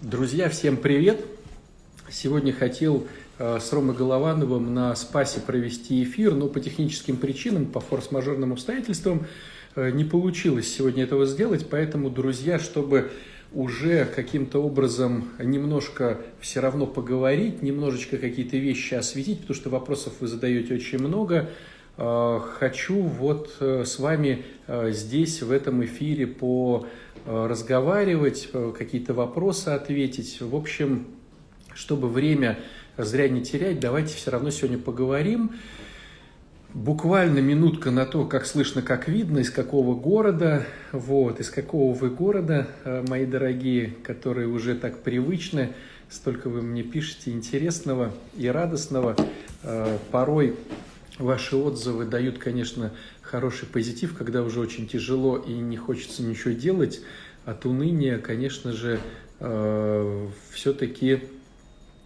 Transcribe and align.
Друзья, 0.00 0.48
всем 0.48 0.76
привет! 0.76 1.24
Сегодня 2.08 2.52
хотел 2.52 3.08
э, 3.40 3.58
с 3.58 3.72
Ромой 3.72 3.96
Головановым 3.96 4.72
на 4.72 4.94
Спасе 4.94 5.40
провести 5.40 6.04
эфир, 6.04 6.36
но 6.36 6.46
по 6.46 6.60
техническим 6.60 7.16
причинам, 7.16 7.66
по 7.66 7.80
форс-мажорным 7.80 8.52
обстоятельствам 8.52 9.26
э, 9.74 9.90
не 9.90 10.04
получилось 10.04 10.72
сегодня 10.72 11.02
этого 11.02 11.26
сделать, 11.26 11.66
поэтому, 11.68 12.10
друзья, 12.10 12.60
чтобы 12.60 13.10
уже 13.52 14.04
каким-то 14.04 14.62
образом 14.62 15.30
немножко 15.40 16.20
все 16.40 16.60
равно 16.60 16.86
поговорить, 16.86 17.60
немножечко 17.62 18.18
какие-то 18.18 18.56
вещи 18.56 18.94
осветить, 18.94 19.40
потому 19.40 19.56
что 19.56 19.68
вопросов 19.68 20.12
вы 20.20 20.28
задаете 20.28 20.74
очень 20.74 21.00
много, 21.00 21.50
хочу 21.98 23.02
вот 23.02 23.56
с 23.60 23.98
вами 23.98 24.44
здесь, 24.68 25.42
в 25.42 25.50
этом 25.50 25.84
эфире 25.84 26.26
по 26.26 26.86
Э, 27.30 27.46
разговаривать, 27.46 28.48
э, 28.54 28.72
какие-то 28.76 29.12
вопросы 29.12 29.68
ответить. 29.68 30.40
В 30.40 30.56
общем, 30.56 31.06
чтобы 31.74 32.08
время 32.08 32.58
зря 32.96 33.28
не 33.28 33.42
терять, 33.42 33.80
давайте 33.80 34.14
все 34.14 34.30
равно 34.30 34.48
сегодня 34.48 34.78
поговорим. 34.78 35.52
Буквально 36.72 37.40
минутка 37.40 37.90
на 37.90 38.06
то, 38.06 38.24
как 38.24 38.46
слышно, 38.46 38.80
как 38.80 39.08
видно, 39.08 39.40
из 39.40 39.50
какого 39.50 39.94
города, 39.94 40.64
вот, 40.92 41.38
из 41.38 41.50
какого 41.50 41.92
вы 41.92 42.08
города, 42.08 42.66
э, 42.84 43.04
мои 43.06 43.26
дорогие, 43.26 43.88
которые 44.02 44.48
уже 44.48 44.74
так 44.74 45.02
привычны, 45.02 45.74
столько 46.08 46.48
вы 46.48 46.62
мне 46.62 46.82
пишете 46.82 47.30
интересного 47.32 48.14
и 48.38 48.48
радостного. 48.48 49.16
Порой 50.10 50.54
ваши 51.18 51.56
отзывы 51.56 52.04
дают, 52.04 52.38
конечно, 52.38 52.92
хороший 53.22 53.66
позитив, 53.66 54.16
когда 54.16 54.42
уже 54.42 54.60
очень 54.60 54.86
тяжело 54.86 55.36
и 55.36 55.52
не 55.52 55.76
хочется 55.76 56.22
ничего 56.22 56.54
делать, 56.54 57.00
от 57.44 57.64
уныния, 57.66 58.18
конечно 58.18 58.72
же, 58.72 59.00
э, 59.40 60.28
все-таки 60.50 61.22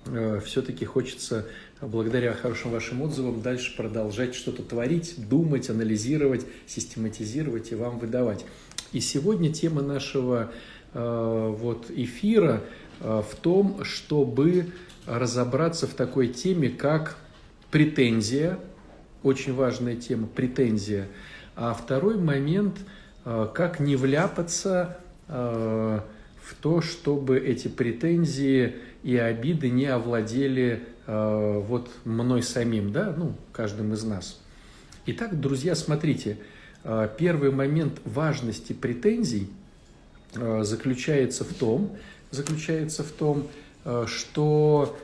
э, 0.06 0.40
все-таки 0.44 0.84
хочется 0.84 1.46
благодаря 1.80 2.32
хорошим 2.34 2.70
вашим 2.70 3.02
отзывам 3.02 3.42
дальше 3.42 3.76
продолжать 3.76 4.34
что-то 4.34 4.62
творить, 4.62 5.14
думать, 5.28 5.68
анализировать, 5.68 6.46
систематизировать 6.66 7.72
и 7.72 7.74
вам 7.74 7.98
выдавать. 7.98 8.44
И 8.92 9.00
сегодня 9.00 9.52
тема 9.52 9.82
нашего 9.82 10.52
э, 10.94 11.54
вот 11.58 11.90
эфира 11.90 12.62
в 13.00 13.34
том, 13.40 13.82
чтобы 13.82 14.66
разобраться 15.06 15.88
в 15.88 15.94
такой 15.94 16.28
теме, 16.28 16.68
как 16.68 17.18
претензия, 17.72 18.60
очень 19.22 19.54
важная 19.54 19.96
тема, 19.96 20.26
претензия. 20.26 21.08
А 21.54 21.74
второй 21.74 22.16
момент, 22.16 22.78
э, 23.24 23.48
как 23.54 23.80
не 23.80 23.96
вляпаться 23.96 24.98
э, 25.28 26.00
в 26.42 26.54
то, 26.60 26.80
чтобы 26.80 27.38
эти 27.38 27.68
претензии 27.68 28.76
и 29.02 29.16
обиды 29.16 29.70
не 29.70 29.86
овладели 29.86 30.82
э, 31.06 31.62
вот 31.66 31.90
мной 32.04 32.42
самим, 32.42 32.92
да, 32.92 33.14
ну, 33.16 33.34
каждым 33.52 33.92
из 33.92 34.04
нас. 34.04 34.40
Итак, 35.06 35.40
друзья, 35.40 35.74
смотрите, 35.74 36.38
первый 37.18 37.50
момент 37.50 38.00
важности 38.04 38.72
претензий 38.72 39.48
заключается 40.32 41.44
в 41.44 41.52
том, 41.54 41.96
заключается 42.30 43.02
в 43.02 43.10
том, 43.10 43.48
что 44.06 44.96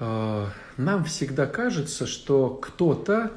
нам 0.00 1.04
всегда 1.04 1.46
кажется, 1.46 2.06
что 2.06 2.48
кто-то 2.50 3.30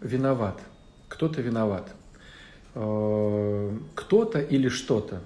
виноват, 0.00 0.60
кто-то 1.08 1.40
виноват, 1.40 1.94
э, 2.74 3.78
кто-то 3.94 4.40
или 4.40 4.68
что-то. 4.68 5.20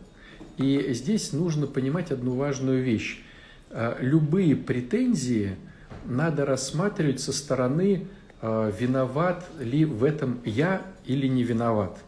И 0.58 0.92
здесь 0.92 1.32
нужно 1.32 1.66
понимать 1.66 2.10
одну 2.10 2.34
важную 2.34 2.82
вещь. 2.82 3.22
Э, 3.70 3.96
любые 4.00 4.54
претензии 4.54 5.56
надо 6.04 6.44
рассматривать 6.44 7.20
со 7.20 7.32
стороны, 7.32 8.06
э, 8.42 8.72
виноват 8.78 9.46
ли 9.58 9.84
в 9.84 10.04
этом 10.04 10.40
я 10.44 10.82
или 11.04 11.26
не 11.26 11.42
виноват. 11.42 11.98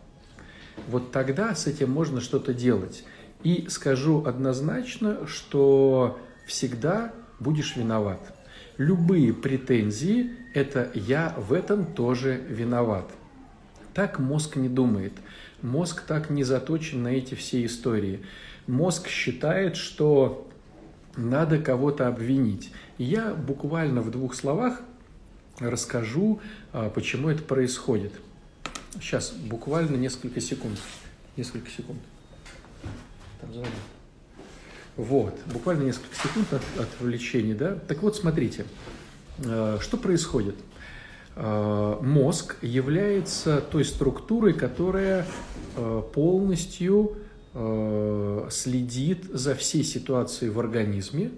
Вот 0.89 1.11
тогда 1.11 1.55
с 1.55 1.67
этим 1.67 1.91
можно 1.91 2.21
что-то 2.21 2.55
делать. 2.55 3.05
И 3.43 3.67
скажу 3.69 4.25
однозначно, 4.25 5.27
что 5.27 6.19
всегда 6.47 7.13
будешь 7.41 7.77
виноват 7.77 8.21
любые 8.79 9.35
претензии– 9.35 10.31
это 10.55 10.91
«я 10.95 11.35
в 11.37 11.53
этом 11.53 11.85
тоже 11.85 12.41
виноват». 12.49 13.11
Так 13.93 14.19
мозг 14.19 14.57
не 14.57 14.69
думает. 14.69 15.13
Мозг 15.61 16.03
так 16.07 16.31
не 16.31 16.45
заточен 16.45 17.03
на 17.03 17.09
эти 17.09 17.35
все 17.35 17.65
истории. 17.67 18.25
Мозг 18.69 19.09
считает, 19.09 19.77
что 19.77 20.49
надо 21.17 21.59
кого-то 21.59 22.07
обвинить. 22.07 22.73
я 22.97 23.35
буквально 23.35 24.01
в 24.01 24.11
двух 24.11 24.35
словах 24.35 24.83
расскажу, 25.59 26.41
а, 26.73 26.91
почему 26.91 27.29
это 27.29 27.43
происходит. 27.43 28.13
Сейчас, 29.01 29.33
буквально 29.33 29.97
несколько 29.97 30.41
секунд. 30.41 30.79
Несколько 31.37 31.69
секунд. 31.71 32.01
Там 33.41 33.53
звонит. 33.53 33.73
Вот, 34.99 35.39
буквально 35.47 35.85
несколько 35.85 36.17
секунд 36.17 36.53
от, 36.53 36.81
отвлечений, 36.81 37.55
да. 37.55 37.77
Так 37.87 38.03
вот, 38.03 38.17
смотрите, 38.17 38.65
э, 39.39 39.79
что 39.81 39.97
происходит. 39.97 40.57
Э, 41.37 41.99
мозг 42.03 42.57
является 42.63 43.61
той 43.61 43.85
структурой, 43.85 44.55
которая 44.55 45.25
э, 45.77 46.03
полностью 46.13 47.17
следит 48.51 49.25
за 49.33 49.57
всей 49.57 49.83
ситуацией 49.83 50.51
в 50.51 50.61
организме 50.61 51.33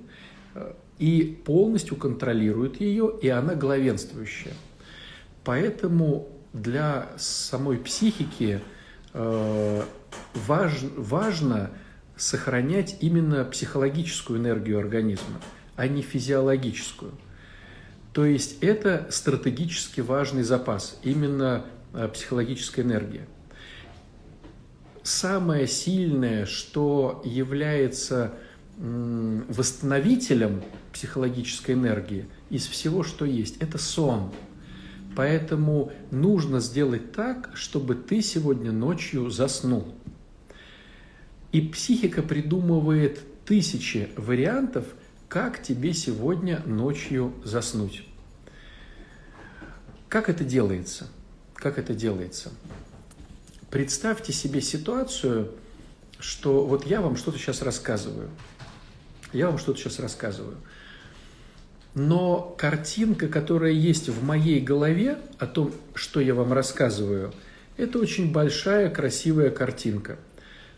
и 0.98 1.40
полностью 1.46 1.96
контролирует 1.96 2.78
ее, 2.80 3.14
и 3.22 3.28
она 3.28 3.54
главенствующая. 3.54 4.52
Поэтому 5.44 6.28
для 6.52 7.06
самой 7.16 7.78
психики 7.78 8.60
важ, 9.14 10.72
важно 10.96 11.70
сохранять 12.20 12.98
именно 13.00 13.44
психологическую 13.44 14.38
энергию 14.38 14.78
организма, 14.78 15.40
а 15.76 15.88
не 15.88 16.02
физиологическую. 16.02 17.12
То 18.12 18.26
есть 18.26 18.62
это 18.62 19.06
стратегически 19.10 20.02
важный 20.02 20.42
запас, 20.42 21.00
именно 21.02 21.64
э, 21.94 22.08
психологическая 22.12 22.84
энергия. 22.84 23.26
Самое 25.02 25.66
сильное, 25.66 26.44
что 26.44 27.22
является 27.24 28.34
восстановителем 28.76 30.62
психологической 30.92 31.74
энергии 31.74 32.26
из 32.48 32.66
всего, 32.66 33.02
что 33.02 33.26
есть, 33.26 33.58
это 33.58 33.76
сон. 33.76 34.32
Поэтому 35.16 35.92
нужно 36.10 36.60
сделать 36.60 37.12
так, 37.12 37.50
чтобы 37.54 37.94
ты 37.94 38.22
сегодня 38.22 38.72
ночью 38.72 39.28
заснул. 39.28 39.94
И 41.52 41.60
психика 41.60 42.22
придумывает 42.22 43.20
тысячи 43.44 44.08
вариантов, 44.16 44.86
как 45.28 45.62
тебе 45.62 45.92
сегодня 45.92 46.62
ночью 46.64 47.32
заснуть. 47.44 48.04
Как 50.08 50.28
это 50.28 50.44
делается? 50.44 51.08
Как 51.54 51.78
это 51.78 51.94
делается? 51.94 52.50
Представьте 53.70 54.32
себе 54.32 54.60
ситуацию, 54.60 55.52
что 56.18 56.64
вот 56.64 56.86
я 56.86 57.00
вам 57.00 57.16
что-то 57.16 57.38
сейчас 57.38 57.62
рассказываю. 57.62 58.30
Я 59.32 59.46
вам 59.48 59.58
что-то 59.58 59.80
сейчас 59.80 59.98
рассказываю. 59.98 60.56
Но 61.94 62.54
картинка, 62.56 63.28
которая 63.28 63.72
есть 63.72 64.08
в 64.08 64.22
моей 64.22 64.60
голове 64.60 65.18
о 65.38 65.46
том, 65.46 65.72
что 65.94 66.20
я 66.20 66.34
вам 66.34 66.52
рассказываю, 66.52 67.32
это 67.76 67.98
очень 67.98 68.30
большая, 68.32 68.90
красивая 68.90 69.50
картинка– 69.50 70.16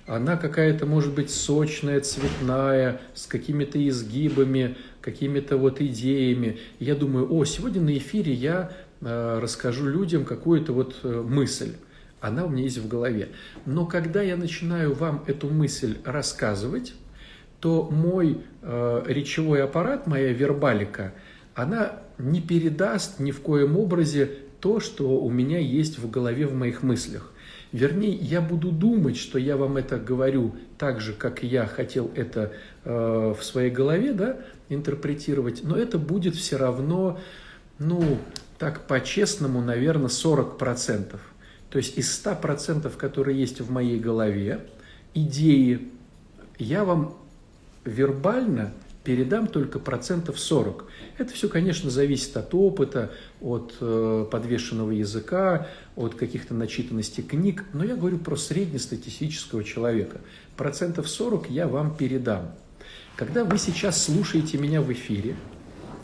она 0.06 0.36
какая-то 0.36 0.86
может 0.86 1.14
быть 1.14 1.30
сочная, 1.30 2.00
цветная, 2.00 3.00
с 3.14 3.26
какими-то 3.26 3.86
изгибами, 3.88 4.76
какими-то 5.00 5.56
вот 5.56 5.80
идеями. 5.80 6.58
я 6.80 6.94
думаю, 6.94 7.32
о, 7.32 7.44
сегодня 7.44 7.80
на 7.80 7.96
эфире 7.96 8.32
я 8.32 8.72
э, 9.00 9.38
расскажу 9.40 9.86
людям 9.86 10.24
какую-то 10.24 10.72
вот 10.72 10.96
э, 11.02 11.22
мысль. 11.22 11.74
Она 12.20 12.44
у 12.44 12.48
меня 12.48 12.64
есть 12.64 12.78
в 12.78 12.88
голове. 12.88 13.28
Но 13.66 13.86
когда 13.86 14.22
я 14.22 14.36
начинаю 14.36 14.94
вам 14.94 15.24
эту 15.26 15.48
мысль 15.48 15.98
рассказывать, 16.04 16.94
то 17.60 17.88
мой 17.90 18.42
э, 18.62 19.02
речевой 19.06 19.62
аппарат, 19.62 20.06
моя 20.06 20.32
вербалика, 20.32 21.14
она 21.54 22.00
не 22.18 22.40
передаст 22.40 23.20
ни 23.20 23.30
в 23.30 23.40
коем 23.40 23.76
образе 23.76 24.30
то, 24.60 24.80
что 24.80 25.20
у 25.20 25.30
меня 25.30 25.58
есть 25.58 25.98
в 25.98 26.10
голове 26.10 26.46
в 26.46 26.54
моих 26.54 26.82
мыслях. 26.82 27.31
Вернее, 27.72 28.12
я 28.12 28.42
буду 28.42 28.70
думать, 28.70 29.16
что 29.16 29.38
я 29.38 29.56
вам 29.56 29.78
это 29.78 29.98
говорю 29.98 30.54
так 30.76 31.00
же, 31.00 31.14
как 31.14 31.42
я 31.42 31.66
хотел 31.66 32.10
это 32.14 32.52
э, 32.84 33.34
в 33.38 33.42
своей 33.42 33.70
голове, 33.70 34.12
да, 34.12 34.36
интерпретировать, 34.68 35.64
но 35.64 35.76
это 35.76 35.98
будет 35.98 36.34
все 36.34 36.58
равно, 36.58 37.18
ну, 37.78 38.18
так 38.58 38.86
по-честному, 38.86 39.62
наверное, 39.62 40.08
40%. 40.08 41.16
То 41.70 41.78
есть 41.78 41.96
из 41.96 42.22
100%, 42.22 42.94
которые 42.96 43.40
есть 43.40 43.62
в 43.62 43.70
моей 43.70 43.98
голове, 43.98 44.66
идеи, 45.14 45.88
я 46.58 46.84
вам 46.84 47.16
вербально 47.86 48.72
передам 49.04 49.46
только 49.46 49.78
процентов 49.78 50.38
40. 50.38 50.84
Это 51.18 51.32
все, 51.32 51.48
конечно, 51.48 51.90
зависит 51.90 52.36
от 52.36 52.54
опыта, 52.54 53.12
от 53.40 53.74
э, 53.80 54.26
подвешенного 54.30 54.92
языка, 54.92 55.68
от 55.96 56.14
каких-то 56.14 56.54
начитанностей 56.54 57.22
книг, 57.22 57.64
но 57.72 57.84
я 57.84 57.96
говорю 57.96 58.18
про 58.18 58.36
среднестатистического 58.36 59.64
человека. 59.64 60.20
Процентов 60.56 61.08
40 61.08 61.50
я 61.50 61.66
вам 61.66 61.96
передам. 61.96 62.52
Когда 63.16 63.44
вы 63.44 63.58
сейчас 63.58 64.02
слушаете 64.02 64.58
меня 64.58 64.80
в 64.80 64.92
эфире, 64.92 65.36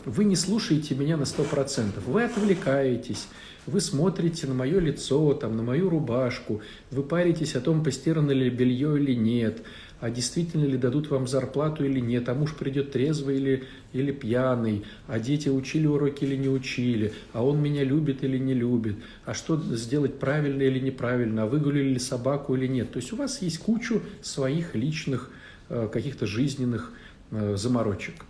вы 0.05 0.25
не 0.25 0.35
слушаете 0.35 0.95
меня 0.95 1.17
на 1.17 1.23
100%, 1.23 1.99
вы 2.05 2.23
отвлекаетесь, 2.23 3.27
вы 3.65 3.81
смотрите 3.81 4.47
на 4.47 4.53
мое 4.53 4.79
лицо, 4.79 5.33
там, 5.33 5.55
на 5.57 5.63
мою 5.63 5.89
рубашку, 5.89 6.61
вы 6.91 7.03
паритесь 7.03 7.55
о 7.55 7.61
том, 7.61 7.83
постирано 7.83 8.31
ли 8.31 8.49
белье 8.49 8.97
или 8.97 9.13
нет, 9.13 9.61
а 9.99 10.09
действительно 10.09 10.65
ли 10.65 10.77
дадут 10.77 11.09
вам 11.09 11.27
зарплату 11.27 11.83
или 11.83 11.99
нет, 11.99 12.29
а 12.29 12.33
муж 12.33 12.55
придет 12.55 12.91
трезвый 12.91 13.37
или, 13.37 13.63
или 13.91 14.11
пьяный, 14.11 14.85
а 15.07 15.19
дети 15.19 15.49
учили 15.49 15.87
уроки 15.87 16.23
или 16.23 16.35
не 16.35 16.47
учили, 16.47 17.13
а 17.33 17.43
он 17.43 17.61
меня 17.61 17.83
любит 17.83 18.23
или 18.23 18.37
не 18.37 18.53
любит, 18.53 18.95
а 19.25 19.33
что 19.33 19.57
сделать 19.57 20.19
правильно 20.19 20.61
или 20.61 20.79
неправильно, 20.79 21.43
а 21.43 21.45
выгулили 21.45 21.89
ли 21.89 21.99
собаку 21.99 22.55
или 22.55 22.67
нет. 22.67 22.91
То 22.91 22.97
есть 22.97 23.11
у 23.11 23.17
вас 23.17 23.41
есть 23.41 23.59
кучу 23.59 24.01
своих 24.21 24.75
личных 24.75 25.31
э, 25.69 25.89
каких-то 25.91 26.25
жизненных 26.25 26.93
э, 27.31 27.55
заморочек. 27.57 28.25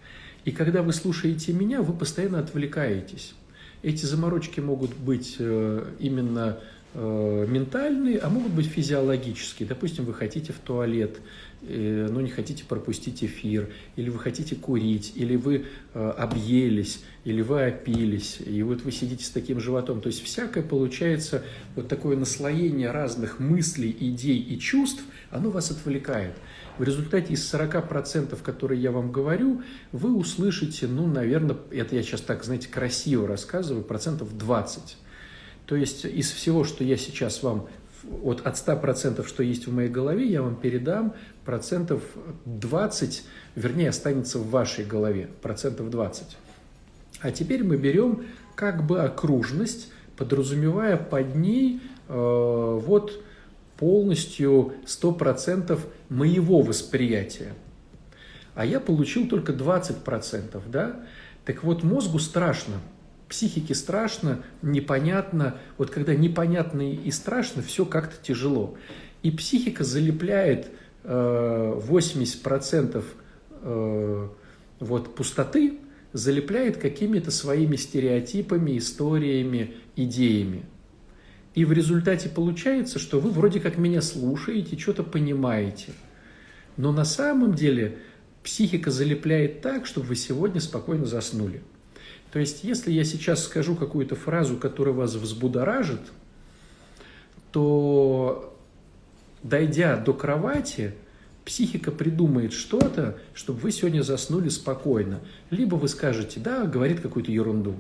И 0.46 0.52
когда 0.52 0.82
вы 0.82 0.94
слушаете 0.94 1.54
меня, 1.54 1.82
вы 1.82 1.94
постоянно 1.94 2.40
отвлекаетесь. 2.40 3.36
Эти 3.82 4.06
заморочки 4.06 4.60
могут 4.60 4.96
быть 4.96 5.36
э, 5.40 5.86
именно 6.00 6.60
ментальные, 6.96 8.18
а 8.18 8.30
могут 8.30 8.52
быть 8.52 8.66
физиологические. 8.66 9.68
Допустим, 9.70 10.06
вы 10.06 10.14
хотите 10.14 10.54
в 10.54 10.58
туалет, 10.58 11.20
э, 11.62 12.08
но 12.10 12.20
не 12.22 12.30
хотите 12.30 12.64
пропустить 12.66 13.24
эфир, 13.24 13.70
или 13.96 14.10
вы 14.10 14.20
хотите 14.20 14.56
курить, 14.56 15.14
или 15.16 15.36
вы 15.36 15.66
объелись, 15.94 17.04
или 17.26 17.42
вы 17.42 17.66
опились, 17.66 18.40
и 18.46 18.64
вот 18.64 18.82
вы 18.82 18.92
сидите 18.92 19.24
с 19.24 19.30
таким 19.30 19.60
животом. 19.60 20.02
То 20.02 20.08
есть 20.08 20.24
всякое 20.24 20.64
получается 20.64 21.44
вот 21.76 21.88
такое 21.88 22.18
наслоение 22.18 22.92
разных 22.92 23.40
мыслей, 23.40 23.96
идей 24.00 24.40
и 24.40 24.60
чувств, 24.60 25.04
оно 25.30 25.52
вас 25.52 25.72
отвлекает. 25.72 26.34
В 26.80 26.84
результате 26.84 27.34
из 27.34 27.54
40%, 27.54 28.42
которые 28.42 28.82
я 28.82 28.92
вам 28.92 29.12
говорю, 29.12 29.62
вы 29.92 30.16
услышите, 30.16 30.88
ну, 30.88 31.08
наверное, 31.08 31.58
это 31.72 31.96
я 31.96 32.02
сейчас 32.02 32.22
так, 32.22 32.44
знаете, 32.46 32.70
красиво 32.70 33.28
рассказываю, 33.28 33.84
процентов 33.84 34.38
20. 34.38 34.96
То 35.70 35.76
есть 35.76 36.04
из 36.04 36.32
всего, 36.32 36.64
что 36.64 36.84
я 36.84 36.98
сейчас 36.98 37.44
вам, 37.44 37.68
вот 38.02 38.42
от 38.44 38.56
100%, 38.56 39.24
что 39.28 39.44
есть 39.44 39.68
в 39.68 39.72
моей 39.72 39.88
голове, 39.88 40.26
я 40.26 40.42
вам 40.42 40.56
передам 40.56 41.14
процентов 41.46 42.02
20, 42.46 43.24
вернее, 43.54 43.90
останется 43.90 44.40
в 44.40 44.50
вашей 44.50 44.84
голове, 44.84 45.30
процентов 45.44 45.92
20. 45.92 46.38
А 47.22 47.30
теперь 47.30 47.64
мы 47.64 47.78
берем 47.78 48.26
как 48.56 48.88
бы 48.88 49.04
окружность, 49.04 49.92
подразумевая 50.18 50.98
под 50.98 51.36
ней 51.36 51.82
э, 52.08 52.80
вот 52.84 53.24
полностью 53.78 54.74
100% 54.88 55.80
моего 56.10 56.62
восприятия. 56.62 57.54
А 58.56 58.66
я 58.66 58.80
получил 58.80 59.28
только 59.28 59.52
20%, 59.52 60.64
да? 60.68 61.06
Так 61.46 61.64
вот, 61.64 61.84
мозгу 61.84 62.18
страшно, 62.18 62.82
психике 63.30 63.76
страшно, 63.76 64.44
непонятно. 64.62 65.58
Вот 65.78 65.90
когда 65.92 66.16
непонятно 66.16 66.92
и 66.92 67.12
страшно, 67.12 67.62
все 67.62 67.86
как-то 67.86 68.16
тяжело. 68.22 68.76
И 69.24 69.32
психика 69.32 69.84
залепляет 69.84 70.70
э, 71.04 71.82
80% 71.88 73.04
э, 73.62 74.28
вот, 74.80 75.16
пустоты, 75.16 75.80
залепляет 76.14 76.78
какими-то 76.78 77.32
своими 77.32 77.76
стереотипами, 77.76 78.78
историями, 78.78 79.76
идеями. 79.96 80.66
И 81.56 81.66
в 81.66 81.72
результате 81.72 82.30
получается, 82.30 83.00
что 83.00 83.20
вы 83.20 83.32
вроде 83.32 83.60
как 83.60 83.78
меня 83.78 84.02
слушаете, 84.02 84.78
что-то 84.78 85.04
понимаете. 85.04 85.94
Но 86.78 86.92
на 86.92 87.06
самом 87.06 87.54
деле 87.54 87.98
психика 88.44 88.92
залепляет 88.92 89.62
так, 89.62 89.86
чтобы 89.86 90.08
вы 90.08 90.16
сегодня 90.16 90.62
спокойно 90.62 91.06
заснули. 91.06 91.62
То 92.32 92.40
есть, 92.40 92.64
если 92.64 92.92
я 92.92 93.04
сейчас 93.04 93.44
скажу 93.44 93.76
какую-то 93.76 94.16
фразу, 94.16 94.58
которая 94.58 94.94
вас 94.94 95.16
взбудоражит, 95.16 96.02
то, 97.52 98.56
дойдя 99.42 99.98
до 99.98 100.14
кровати, 100.14 100.94
психика 101.44 101.92
придумает 101.92 102.54
что-то, 102.54 103.18
чтобы 103.34 103.60
вы 103.60 103.72
сегодня 103.72 104.04
заснули 104.04 104.50
спокойно. 104.50 105.22
Либо 105.50 105.76
вы 105.76 105.88
скажете, 105.88 106.40
да, 106.40 106.66
говорит 106.66 107.00
какую-то 107.00 107.32
ерунду. 107.32 107.76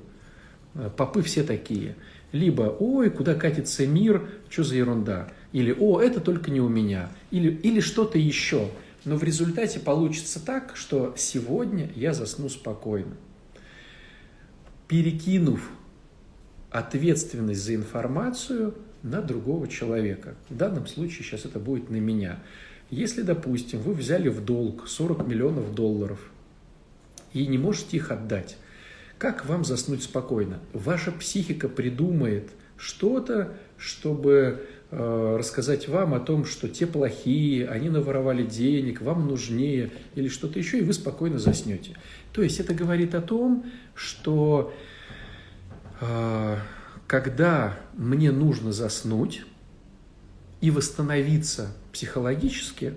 Попы 0.98 1.22
все 1.22 1.44
такие. 1.44 1.96
Либо 2.31 2.75
«Ой, 2.80 3.10
куда 3.10 3.36
катится 3.36 3.86
мир, 3.88 4.28
что 4.50 4.63
за 4.63 4.75
ерунда?» 4.75 5.30
Или 5.51 5.75
«О, 5.78 6.00
это 6.00 6.19
только 6.19 6.51
не 6.51 6.62
у 6.62 6.69
меня». 6.69 7.12
Или, 7.31 7.51
или 7.51 7.80
что-то 7.80 8.18
еще. 8.19 8.69
Но 9.06 9.16
в 9.16 9.24
результате 9.24 9.80
получится 9.80 10.44
так, 10.44 10.74
что 10.75 11.13
сегодня 11.18 11.90
я 11.96 12.13
засну 12.13 12.50
спокойно. 12.50 13.16
Перекинув 14.89 15.69
ответственность 16.71 17.63
за 17.63 17.75
информацию 17.75 18.74
на 19.03 19.21
другого 19.21 19.68
человека. 19.68 20.33
В 20.50 20.57
данном 20.57 20.88
случае 20.88 21.24
сейчас 21.24 21.45
это 21.45 21.59
будет 21.59 21.91
на 21.91 21.97
меня. 21.97 22.39
Если, 22.89 23.21
допустим, 23.21 23.80
вы 23.81 23.94
взяли 23.94 24.30
в 24.30 24.44
долг 24.44 24.88
40 24.88 25.27
миллионов 25.27 25.75
долларов 25.75 26.31
и 27.33 27.45
не 27.45 27.59
можете 27.59 27.97
их 27.97 28.09
отдать, 28.09 28.57
как 29.19 29.45
вам 29.45 29.63
заснуть 29.63 30.01
спокойно? 30.01 30.59
Ваша 30.74 31.12
психика 31.12 31.69
придумает 31.69 32.50
что-то, 32.75 33.56
чтобы 33.77 34.68
рассказать 34.91 35.88
вам 35.88 36.13
о 36.15 36.19
том, 36.19 36.45
что 36.45 36.68
те 36.68 36.88
плохие, 36.88 37.68
они 37.68 37.89
наворовали 37.89 38.44
денег, 38.44 39.01
вам 39.01 39.27
нужнее 39.27 39.91
или 40.15 40.27
что-то 40.27 40.57
еще, 40.57 40.80
и 40.80 40.83
вы 40.83 40.94
спокойно 40.94 41.38
заснете. 41.38 41.95
То 42.33 42.41
есть 42.41 42.59
это 42.59 42.74
говорит 42.74 43.13
о 43.13 43.21
том, 43.21 43.65
что 43.94 44.74
э, 46.01 46.57
когда 47.06 47.77
мне 47.94 48.31
нужно 48.31 48.71
заснуть 48.71 49.44
и 50.62 50.71
восстановиться 50.71 51.75
психологически, 51.91 52.95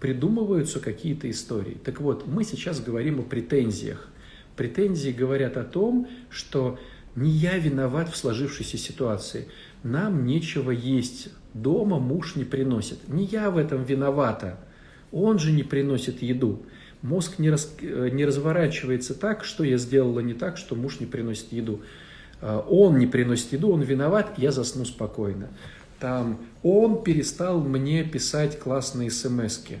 придумываются 0.00 0.80
какие-то 0.80 1.30
истории. 1.30 1.78
Так 1.84 2.00
вот, 2.00 2.26
мы 2.26 2.44
сейчас 2.44 2.80
говорим 2.80 3.20
о 3.20 3.22
претензиях. 3.22 4.08
Претензии 4.54 5.10
говорят 5.10 5.56
о 5.56 5.64
том, 5.64 6.08
что 6.30 6.78
не 7.16 7.30
я 7.30 7.56
виноват 7.58 8.10
в 8.10 8.16
сложившейся 8.16 8.76
ситуации. 8.76 9.48
Нам 9.84 10.26
нечего 10.26 10.72
есть. 10.72 11.28
Дома 11.52 12.00
муж 12.00 12.34
не 12.34 12.44
приносит. 12.44 13.08
Не 13.08 13.24
я 13.24 13.50
в 13.50 13.56
этом 13.56 13.84
виновата. 13.84 14.58
Он 15.12 15.38
же 15.38 15.52
не 15.52 15.62
приносит 15.62 16.22
еду. 16.22 16.62
Мозг 17.02 17.38
не, 17.38 17.50
раз, 17.50 17.70
не 17.80 18.24
разворачивается 18.24 19.14
так, 19.14 19.44
что 19.44 19.62
я 19.62 19.78
сделала 19.78 20.18
не 20.18 20.34
так, 20.34 20.56
что 20.56 20.74
муж 20.74 20.98
не 20.98 21.06
приносит 21.06 21.52
еду. 21.52 21.82
А, 22.40 22.66
он 22.68 22.98
не 22.98 23.06
приносит 23.06 23.52
еду, 23.52 23.70
он 23.70 23.82
виноват, 23.82 24.32
я 24.38 24.50
засну 24.50 24.84
спокойно. 24.84 25.50
Там 26.00 26.40
он 26.64 27.04
перестал 27.04 27.60
мне 27.60 28.02
писать 28.02 28.58
классные 28.58 29.10
смски 29.12 29.78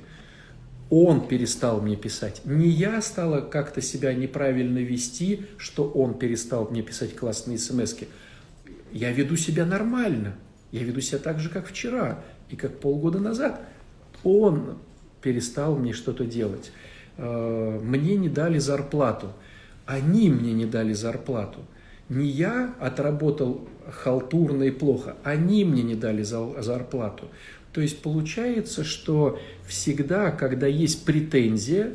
он 0.90 1.26
перестал 1.26 1.80
мне 1.80 1.96
писать. 1.96 2.42
Не 2.44 2.68
я 2.68 3.00
стала 3.02 3.40
как-то 3.40 3.80
себя 3.80 4.14
неправильно 4.14 4.78
вести, 4.78 5.46
что 5.56 5.88
он 5.88 6.14
перестал 6.14 6.68
мне 6.70 6.82
писать 6.82 7.16
классные 7.16 7.58
смс 7.58 7.94
-ки. 7.94 8.06
Я 8.94 9.12
веду 9.12 9.36
себя 9.36 9.66
нормально. 9.66 10.36
Я 10.72 10.84
веду 10.84 11.00
себя 11.00 11.18
так 11.18 11.40
же, 11.40 11.50
как 11.50 11.66
вчера 11.66 12.20
и 12.48 12.56
как 12.56 12.78
полгода 12.78 13.18
назад. 13.18 13.60
Он 14.22 14.78
перестал 15.20 15.76
мне 15.76 15.92
что-то 15.92 16.24
делать. 16.24 16.72
Э, 17.18 17.80
мне 17.82 18.16
не 18.16 18.28
дали 18.28 18.58
зарплату. 18.58 19.32
Они 19.84 20.30
мне 20.30 20.52
не 20.52 20.64
дали 20.64 20.92
зарплату. 20.92 21.60
Не 22.08 22.26
я 22.26 22.74
отработал 22.80 23.68
халтурно 23.90 24.62
и 24.64 24.70
плохо, 24.70 25.16
они 25.24 25.64
мне 25.64 25.82
не 25.82 25.94
дали 25.94 26.22
зарплату. 26.22 27.28
То 27.72 27.80
есть 27.80 28.00
получается, 28.02 28.84
что 28.84 29.38
всегда, 29.66 30.30
когда 30.30 30.66
есть 30.66 31.04
претензия, 31.04 31.94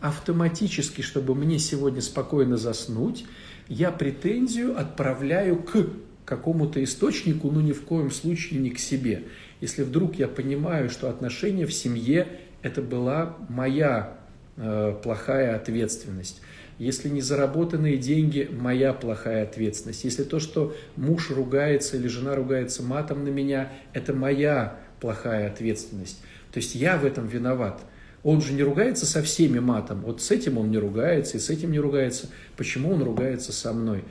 автоматически, 0.00 1.02
чтобы 1.02 1.34
мне 1.34 1.58
сегодня 1.58 2.00
спокойно 2.00 2.56
заснуть, 2.56 3.26
я 3.68 3.90
претензию 3.90 4.78
отправляю 4.78 5.62
к 5.62 5.86
какому-то 6.28 6.84
источнику, 6.84 7.50
но 7.50 7.62
ни 7.62 7.72
в 7.72 7.82
коем 7.82 8.10
случае 8.10 8.60
не 8.60 8.70
к 8.70 8.78
себе. 8.78 9.24
Если 9.60 9.82
вдруг 9.82 10.16
я 10.16 10.28
понимаю, 10.28 10.90
что 10.90 11.08
отношения 11.08 11.64
в 11.64 11.72
семье– 11.72 12.28
это 12.62 12.82
была 12.82 13.36
моя 13.48 14.18
э, 14.56 14.94
плохая 15.02 15.56
ответственность. 15.56 16.42
Если 16.78 17.08
не 17.08 17.22
заработанные 17.22 17.96
деньги– 17.96 18.48
моя 18.52 18.92
плохая 18.92 19.44
ответственность. 19.44 20.04
Если 20.04 20.22
то, 20.22 20.38
что 20.38 20.76
муж 20.96 21.30
ругается 21.30 21.96
или 21.96 22.08
жена 22.08 22.34
ругается 22.36 22.82
матом 22.82 23.24
на 23.24 23.28
меня– 23.28 23.72
это 23.94 24.12
моя 24.12 24.78
плохая 25.00 25.50
ответственность. 25.50 26.20
То 26.52 26.58
есть 26.58 26.74
я 26.74 26.98
в 26.98 27.06
этом 27.06 27.26
виноват. 27.26 27.80
Он 28.22 28.42
же 28.42 28.52
не 28.52 28.62
ругается 28.62 29.06
со 29.06 29.22
всеми 29.22 29.60
матом. 29.60 30.02
Вот 30.02 30.20
с 30.20 30.30
этим 30.30 30.58
он 30.58 30.70
не 30.70 30.78
ругается, 30.78 31.38
и 31.38 31.40
с 31.40 31.48
этим 31.48 31.72
не 31.72 31.78
ругается. 31.78 32.28
Почему 32.56 32.92
он 32.92 33.02
ругается 33.02 33.52
со 33.52 33.72
мной? 33.72 34.04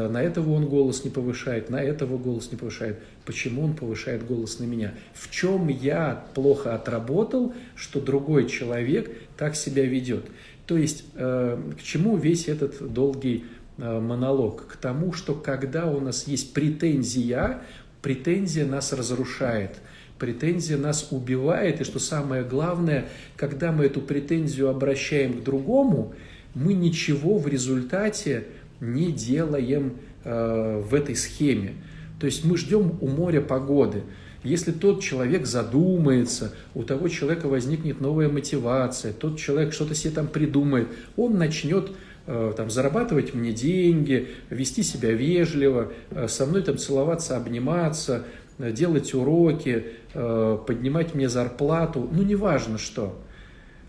На 0.00 0.22
этого 0.22 0.50
он 0.50 0.66
голос 0.66 1.04
не 1.04 1.10
повышает, 1.10 1.70
на 1.70 1.80
этого 1.80 2.18
голос 2.18 2.50
не 2.50 2.58
повышает. 2.58 2.98
Почему 3.24 3.62
он 3.62 3.74
повышает 3.74 4.26
голос 4.26 4.58
на 4.58 4.64
меня? 4.64 4.94
В 5.14 5.30
чем 5.30 5.68
я 5.68 6.24
плохо 6.34 6.74
отработал, 6.74 7.54
что 7.76 8.00
другой 8.00 8.48
человек 8.48 9.10
так 9.36 9.54
себя 9.54 9.84
ведет? 9.84 10.26
То 10.66 10.76
есть 10.76 11.04
э, 11.14 11.58
к 11.78 11.82
чему 11.82 12.16
весь 12.16 12.48
этот 12.48 12.92
долгий 12.92 13.44
э, 13.78 14.00
монолог? 14.00 14.66
К 14.66 14.76
тому, 14.76 15.12
что 15.12 15.34
когда 15.34 15.86
у 15.86 16.00
нас 16.00 16.26
есть 16.26 16.52
претензия, 16.52 17.60
претензия 18.02 18.66
нас 18.66 18.92
разрушает– 18.92 19.76
претензия 20.18 20.76
нас 20.78 21.08
убивает, 21.10 21.80
и 21.80 21.84
что 21.84 21.98
самое 21.98 22.44
главное, 22.44 23.06
когда 23.36 23.72
мы 23.72 23.86
эту 23.86 24.00
претензию 24.00 24.70
обращаем 24.70 25.40
к 25.40 25.44
другому, 25.44 26.14
мы 26.54 26.72
ничего 26.72 27.38
в 27.38 27.48
результате 27.48 28.44
не 28.92 29.12
делаем 29.12 29.94
э, 30.24 30.82
в 30.84 30.94
этой 30.94 31.16
схеме. 31.16 31.74
То 32.20 32.26
есть 32.26 32.44
мы 32.44 32.56
ждем 32.56 32.98
у 33.00 33.08
моря 33.08 33.40
погоды. 33.40 34.02
Если 34.42 34.72
тот 34.72 35.02
человек 35.02 35.46
задумается, 35.46 36.52
у 36.74 36.82
того 36.82 37.08
человека 37.08 37.48
возникнет 37.48 38.00
новая 38.00 38.28
мотивация, 38.28 39.12
тот 39.12 39.38
человек 39.38 39.72
что-то 39.72 39.94
себе 39.94 40.12
там 40.12 40.26
придумает, 40.26 40.88
он 41.16 41.38
начнет 41.38 41.92
э, 42.26 42.52
там, 42.56 42.70
зарабатывать 42.70 43.34
мне 43.34 43.52
деньги, 43.52 44.28
вести 44.50 44.82
себя 44.82 45.12
вежливо, 45.12 45.92
э, 46.10 46.28
со 46.28 46.46
мной 46.46 46.62
там 46.62 46.76
целоваться, 46.78 47.36
обниматься, 47.36 48.24
делать 48.56 49.12
уроки, 49.14 49.84
поднимать 50.12 51.12
мне 51.12 51.28
зарплату, 51.28 52.08
ну 52.12 52.22
неважно 52.22 52.78
что. 52.78 53.18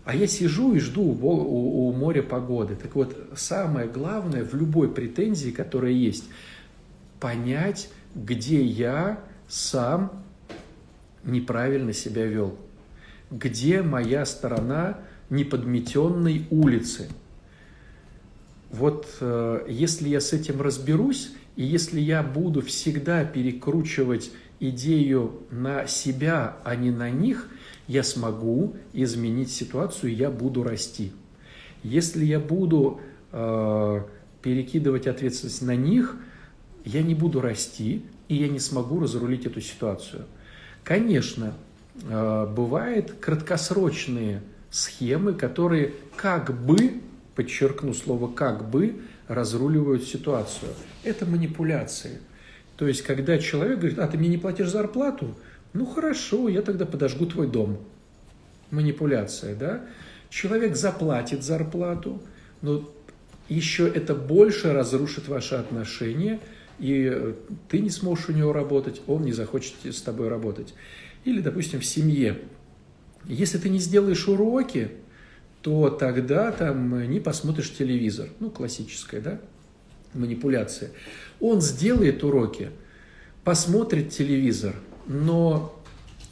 А 0.06 0.14
я 0.14 0.28
сижу 0.28 0.72
и 0.72 0.78
жду 0.78 1.02
у, 1.02 1.28
у, 1.28 1.88
у 1.88 1.92
моря 1.92 2.22
погоды. 2.22 2.76
Так 2.76 2.94
вот, 2.94 3.16
самое 3.34 3.88
главное 3.88 4.44
в 4.44 4.54
любой 4.54 4.88
претензии, 4.88 5.50
которая 5.50 5.90
есть, 5.90 6.26
понять, 7.18 7.90
где 8.14 8.62
я 8.62 9.18
сам 9.48 10.22
неправильно 11.24 11.92
себя 11.92 12.24
вел. 12.24 12.56
Где 13.32 13.82
моя 13.82 14.24
сторона 14.26 15.00
неподметенной 15.28 16.46
улицы. 16.50 17.08
Вот 18.70 19.08
э, 19.20 19.66
если 19.68 20.08
я 20.08 20.20
с 20.20 20.32
этим 20.32 20.62
разберусь, 20.62 21.32
и 21.56 21.64
если 21.64 21.98
я 21.98 22.22
буду 22.22 22.62
всегда 22.62 23.24
перекручивать 23.24 24.30
идею 24.60 25.42
на 25.50 25.88
себя, 25.88 26.58
а 26.62 26.76
не 26.76 26.92
на 26.92 27.10
них, 27.10 27.48
я 27.88 28.02
смогу 28.02 28.76
изменить 28.92 29.50
ситуацию, 29.50 30.14
я 30.14 30.30
буду 30.30 30.62
расти. 30.62 31.12
Если 31.82 32.24
я 32.24 32.40
буду 32.40 33.00
э, 33.32 34.02
перекидывать 34.42 35.06
ответственность 35.06 35.62
на 35.62 35.76
них, 35.76 36.16
я 36.84 37.02
не 37.02 37.14
буду 37.14 37.40
расти, 37.40 38.04
и 38.28 38.34
я 38.34 38.48
не 38.48 38.58
смогу 38.58 39.00
разрулить 39.00 39.46
эту 39.46 39.60
ситуацию. 39.60 40.24
Конечно, 40.82 41.54
э, 42.02 42.46
бывают 42.54 43.12
краткосрочные 43.20 44.42
схемы, 44.70 45.34
которые 45.34 45.94
как 46.16 46.52
бы, 46.64 47.00
подчеркну 47.34 47.94
слово 47.94 48.32
как 48.32 48.68
бы, 48.68 48.96
разруливают 49.28 50.04
ситуацию. 50.04 50.70
Это 51.04 51.26
манипуляции. 51.26 52.18
То 52.76 52.86
есть, 52.86 53.02
когда 53.02 53.38
человек 53.38 53.78
говорит, 53.78 53.98
а 53.98 54.06
ты 54.06 54.18
мне 54.18 54.28
не 54.28 54.38
платишь 54.38 54.68
зарплату, 54.68 55.34
ну 55.76 55.84
хорошо, 55.84 56.48
я 56.48 56.62
тогда 56.62 56.86
подожгу 56.86 57.26
твой 57.26 57.48
дом. 57.48 57.78
Манипуляция, 58.70 59.54
да? 59.54 59.84
Человек 60.30 60.74
заплатит 60.74 61.44
зарплату, 61.44 62.22
но 62.62 62.90
еще 63.48 63.86
это 63.86 64.14
больше 64.14 64.72
разрушит 64.72 65.28
ваши 65.28 65.54
отношения, 65.54 66.40
и 66.78 67.34
ты 67.68 67.80
не 67.80 67.90
сможешь 67.90 68.30
у 68.30 68.32
него 68.32 68.52
работать, 68.52 69.02
он 69.06 69.22
не 69.22 69.32
захочет 69.32 69.74
с 69.84 70.00
тобой 70.00 70.28
работать. 70.28 70.74
Или, 71.24 71.40
допустим, 71.40 71.80
в 71.80 71.84
семье. 71.84 72.38
Если 73.26 73.58
ты 73.58 73.68
не 73.68 73.78
сделаешь 73.78 74.26
уроки, 74.28 74.90
то 75.60 75.90
тогда 75.90 76.52
там 76.52 77.10
не 77.10 77.20
посмотришь 77.20 77.72
телевизор. 77.76 78.28
Ну, 78.40 78.50
классическая, 78.50 79.20
да, 79.20 79.40
манипуляция. 80.14 80.90
Он 81.40 81.60
сделает 81.60 82.24
уроки, 82.24 82.70
посмотрит 83.44 84.10
телевизор, 84.10 84.74
но 85.06 85.82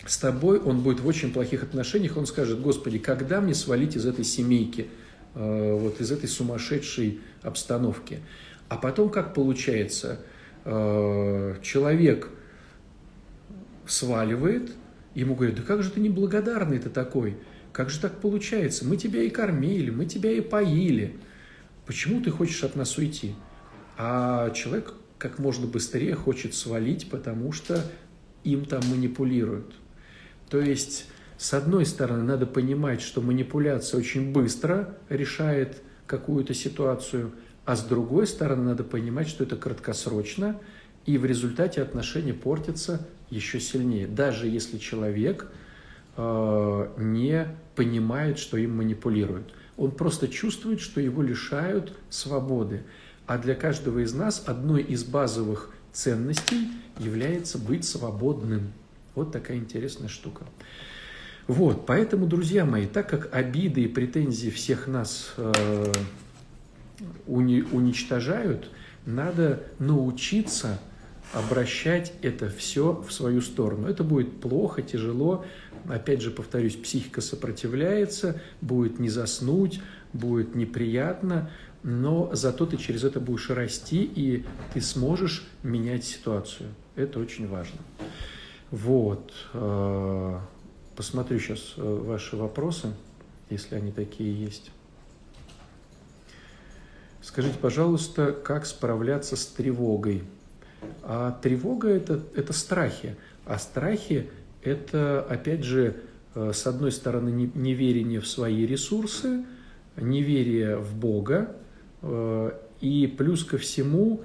с 0.07 0.19
тобой 0.19 0.59
он 0.59 0.81
будет 0.81 1.01
в 1.01 1.07
очень 1.07 1.33
плохих 1.33 1.63
отношениях, 1.63 2.17
он 2.17 2.27
скажет, 2.27 2.61
Господи, 2.61 2.99
когда 2.99 3.41
мне 3.41 3.55
свалить 3.55 3.97
из 3.97 4.07
этой 4.07 4.25
семейки, 4.25 4.89
э, 5.35 5.79
вот 5.79 6.01
из 6.01 6.13
этой 6.13 6.29
сумасшедшей 6.29 7.21
обстановки? 7.43 8.21
А 8.69 8.77
потом 8.77 9.09
как 9.09 9.35
получается, 9.35 10.21
э, 10.65 11.57
человек 11.63 12.29
сваливает, 13.87 14.73
ему 15.15 15.35
говорят, 15.35 15.57
да 15.57 15.63
как 15.63 15.83
же 15.83 15.91
ты 15.91 16.01
неблагодарный 16.01 16.79
ты 16.79 16.91
такой, 16.91 17.37
как 17.73 17.91
же 17.91 18.01
так 18.01 18.21
получается, 18.21 18.85
мы 18.85 18.97
тебя 18.97 19.23
и 19.23 19.31
кормили, 19.31 19.91
мы 19.91 20.07
тебя 20.07 20.31
и 20.33 20.41
поили, 20.41 21.17
почему 21.87 22.21
ты 22.21 22.31
хочешь 22.31 22.63
от 22.65 22.77
нас 22.77 22.97
уйти? 22.99 23.35
А 23.97 24.51
человек 24.51 24.95
как 25.19 25.39
можно 25.39 25.67
быстрее 25.67 26.15
хочет 26.15 26.55
свалить, 26.55 27.09
потому 27.09 27.53
что 27.53 27.85
им 28.45 28.65
там 28.65 28.83
манипулируют. 28.89 29.75
То 30.49 30.61
есть, 30.61 31.07
с 31.37 31.55
одной 31.55 31.87
стороны, 31.87 32.23
надо 32.23 32.47
понимать, 32.47 33.01
что 33.01 33.21
манипуляция 33.21 33.99
очень 33.99 34.33
быстро 34.33 34.97
решает 35.09 35.83
какую-то 36.07 36.55
ситуацию, 36.55 37.33
а 37.65 37.77
с 37.77 37.83
другой 37.83 38.27
стороны, 38.27 38.65
надо 38.65 38.85
понимать, 38.85 39.29
что 39.29 39.45
это 39.45 39.57
краткосрочно, 39.57 40.61
и 41.07 41.19
в 41.19 41.25
результате 41.25 41.83
отношения 41.83 42.35
портятся 42.35 43.07
еще 43.31 43.59
сильнее, 43.61 44.07
даже 44.07 44.47
если 44.47 44.79
человек 44.79 45.51
э, 46.17 46.89
не 46.99 47.49
понимает, 47.75 48.39
что 48.39 48.57
им 48.57 48.77
манипулируют. 48.77 49.55
Он 49.77 49.91
просто 49.91 50.29
чувствует, 50.29 50.81
что 50.81 51.01
его 51.01 51.23
лишают 51.23 51.97
свободы. 52.11 52.85
А 53.27 53.39
для 53.39 53.55
каждого 53.55 54.01
из 54.01 54.15
нас 54.15 54.45
одной 54.47 54.83
из 54.83 55.05
базовых 55.05 55.71
ценностей 55.95 56.69
является 56.99 57.57
быть 57.57 57.87
свободным. 57.87 58.73
Вот 59.15 59.33
такая 59.33 59.57
интересная 59.57 60.09
штука. 60.09 60.45
Вот, 61.47 61.87
поэтому, 61.87 62.27
друзья 62.27 62.65
мои, 62.65 62.87
так 62.87 63.09
как 63.09 63.35
обиды 63.35 63.83
и 63.83 63.89
претензии 63.89 64.51
всех 64.51 64.87
нас 64.87 65.35
э, 65.37 65.93
уни, 67.27 67.63
уничтожают, 67.71 68.71
надо 69.07 69.63
научиться 69.79 70.81
обращать 71.33 72.13
это 72.23 72.49
все 72.49 73.05
в 73.07 73.13
свою 73.13 73.41
сторону. 73.41 73.89
Это 73.89 74.05
будет 74.05 74.41
плохо, 74.41 74.83
тяжело. 74.83 75.45
Опять 75.89 76.23
же, 76.23 76.31
повторюсь, 76.31 76.77
психика 76.77 77.21
сопротивляется, 77.21 78.41
будет 78.61 78.99
не 78.99 79.11
заснуть, 79.11 79.81
будет 80.13 80.55
неприятно, 80.55 81.51
но 81.85 82.31
зато 82.33 82.65
ты 82.65 82.79
через 82.79 83.05
это 83.05 83.21
будешь 83.21 83.51
расти, 83.51 84.03
и 84.03 84.45
ты 84.73 84.81
сможешь 84.81 85.47
менять 85.63 86.05
ситуацию. 86.05 86.71
Это 86.97 87.21
очень 87.21 87.47
важно. 87.47 87.79
Вот. 88.71 89.33
Э, 89.53 90.39
посмотрю 90.97 91.39
сейчас 91.39 91.75
э, 91.77 91.83
ваши 91.83 92.37
вопросы, 92.37 92.95
если 93.51 93.75
они 93.75 93.93
такие 93.93 94.35
есть. 94.35 94.71
Скажите, 97.21 97.59
пожалуйста, 97.61 98.33
как 98.33 98.65
справляться 98.65 99.37
с 99.37 99.45
тревогой? 99.47 100.25
А 101.03 101.33
тревога 101.43 101.89
это, 101.89 102.23
это 102.35 102.55
страхи. 102.55 103.15
А 103.45 103.59
страхи 103.59 104.31
это, 104.63 105.21
опять 105.21 105.65
же, 105.65 105.97
э, 106.35 106.53
с 106.55 106.67
одной 106.67 106.93
стороны, 106.93 107.51
неверие 107.55 108.21
в 108.21 108.27
свои 108.27 108.65
ресурсы, 108.65 109.45
неверие 109.97 110.79
в 110.79 110.97
Бога, 110.97 111.55
и 112.81 113.15
плюс 113.17 113.45
ко 113.45 113.59
всему 113.59 114.23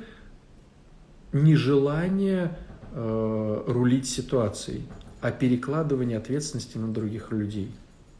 нежелание 1.31 2.57
э, 2.91 3.63
рулить 3.67 4.07
ситуацией, 4.09 4.83
а 5.21 5.31
перекладывание 5.31 6.17
ответственности 6.17 6.77
на 6.77 6.91
других 6.91 7.31
людей. 7.31 7.71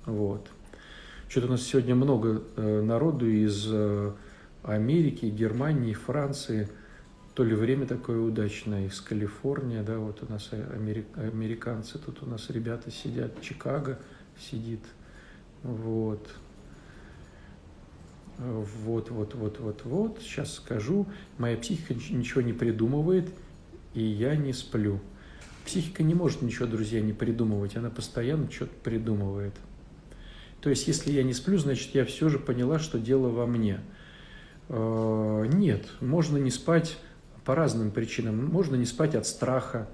Вот. 0.06 0.48
Что-то 1.28 1.48
у 1.48 1.52
нас 1.52 1.64
сегодня 1.64 1.96
много 1.96 2.42
э, 2.56 2.82
народу 2.82 3.28
из 3.28 3.68
Америки, 4.64 5.26
Германии, 5.26 5.94
Франции. 5.94 6.70
То 7.34 7.44
ли 7.44 7.56
время 7.56 7.86
такое 7.86 8.20
удачное, 8.20 8.88
из 8.88 9.00
Калифорнии, 9.00 9.82
да, 9.82 9.98
вот 9.98 10.22
у 10.28 10.32
нас 10.32 10.52
американцы, 10.52 11.98
тут 11.98 12.22
у 12.22 12.26
нас 12.26 12.50
ребята 12.50 12.92
сидят, 12.92 13.42
Чикаго 13.42 13.98
сидит, 14.38 14.82
вот, 15.64 16.28
вот, 18.40 19.12
вот, 19.12 19.36
вот, 19.36 19.60
вот, 19.60 19.82
вот, 19.84 20.20
сейчас 20.22 20.56
скажу, 20.56 21.06
моя 21.38 21.58
психика 21.58 21.94
ничего 21.94 22.42
не 22.42 22.54
придумывает, 22.54 23.30
и 23.94 24.02
я 24.02 24.36
не 24.36 24.54
сплю. 24.54 25.02
Психика 25.66 26.04
не 26.04 26.14
может 26.14 26.42
ничего, 26.42 26.66
друзья, 26.66 27.02
не 27.02 27.14
придумывать, 27.14 27.76
она 27.76 27.90
постоянно 27.90 28.50
что-то 28.50 28.74
придумывает. 28.84 29.54
То 30.62 30.70
есть, 30.70 30.88
если 30.88 31.12
я 31.12 31.24
не 31.24 31.34
сплю, 31.34 31.58
значит, 31.58 31.94
я 31.96 32.06
все 32.06 32.30
же 32.30 32.40
поняла, 32.40 32.80
что 32.80 32.98
дело 32.98 33.28
во 33.28 33.46
мне. 33.46 33.82
Э, 34.70 35.46
нет, 35.54 35.88
можно 36.00 36.38
не 36.38 36.50
спать 36.50 36.98
по 37.46 37.56
разным 37.56 37.92
причинам. 37.92 38.46
Можно 38.46 38.76
не 38.76 38.86
спать 38.86 39.16
от 39.16 39.26
страха, 39.28 39.90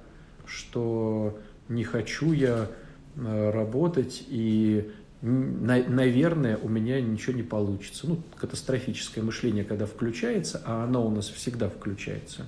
что 0.46 1.40
не 1.68 1.84
хочу 1.84 2.32
я 2.32 2.70
э, 3.16 3.50
работать 3.52 4.24
и 4.28 4.92
наверное, 5.26 6.58
у 6.58 6.70
меня 6.70 7.02
ничего 7.02 7.36
не 7.36 7.44
получится. 7.44 8.08
Ну, 8.08 8.22
катастрофическое 8.38 9.24
мышление, 9.24 9.64
когда 9.64 9.86
включается, 9.88 10.62
а 10.66 10.84
оно 10.84 11.06
у 11.06 11.10
нас 11.10 11.30
всегда 11.30 11.68
включается, 11.68 12.46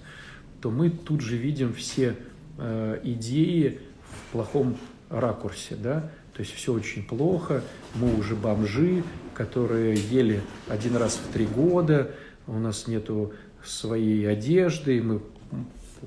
то 0.61 0.69
мы 0.69 0.89
тут 0.91 1.21
же 1.21 1.37
видим 1.37 1.73
все 1.73 2.15
э, 2.57 2.99
идеи 3.03 3.79
в 4.03 4.31
плохом 4.31 4.77
ракурсе, 5.09 5.75
да, 5.75 6.11
то 6.33 6.41
есть 6.41 6.53
все 6.53 6.71
очень 6.71 7.03
плохо, 7.03 7.63
мы 7.95 8.15
уже 8.15 8.35
бомжи, 8.35 9.03
которые 9.33 9.95
ели 9.95 10.41
один 10.67 10.97
раз 10.97 11.15
в 11.15 11.33
три 11.33 11.45
года, 11.45 12.11
у 12.45 12.59
нас 12.59 12.87
нету 12.87 13.33
своей 13.63 14.29
одежды, 14.29 15.01
мы 15.01 15.21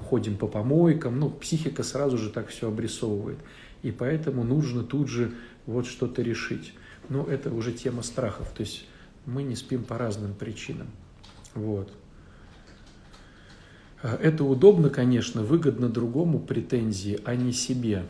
ходим 0.09 0.37
по 0.37 0.47
помойкам, 0.47 1.19
ну, 1.19 1.31
психика 1.31 1.83
сразу 1.83 2.17
же 2.17 2.31
так 2.31 2.49
все 2.49 2.69
обрисовывает. 2.69 3.39
И 3.83 3.91
поэтому 3.91 4.45
нужно 4.45 4.83
тут 4.83 5.09
же 5.09 5.33
вот 5.71 5.87
что-то 5.87 6.23
решить. 6.23 6.75
Но 7.09 7.25
это 7.25 7.53
уже 7.53 7.73
тема 7.73 8.03
страхов, 8.03 8.51
то 8.51 8.63
есть 8.63 8.87
мы 9.27 9.43
не 9.43 9.57
спим 9.57 9.85
по 9.85 9.99
разным 9.99 10.35
причинам. 10.35 10.89
Вот. 11.55 11.93
Это 14.03 14.45
удобно, 14.45 14.89
конечно, 14.89 15.43
выгодно 15.43 15.89
другому 15.89 16.39
претензии, 16.39 17.21
а 17.25 17.35
не 17.35 17.53
себе. 17.53 18.05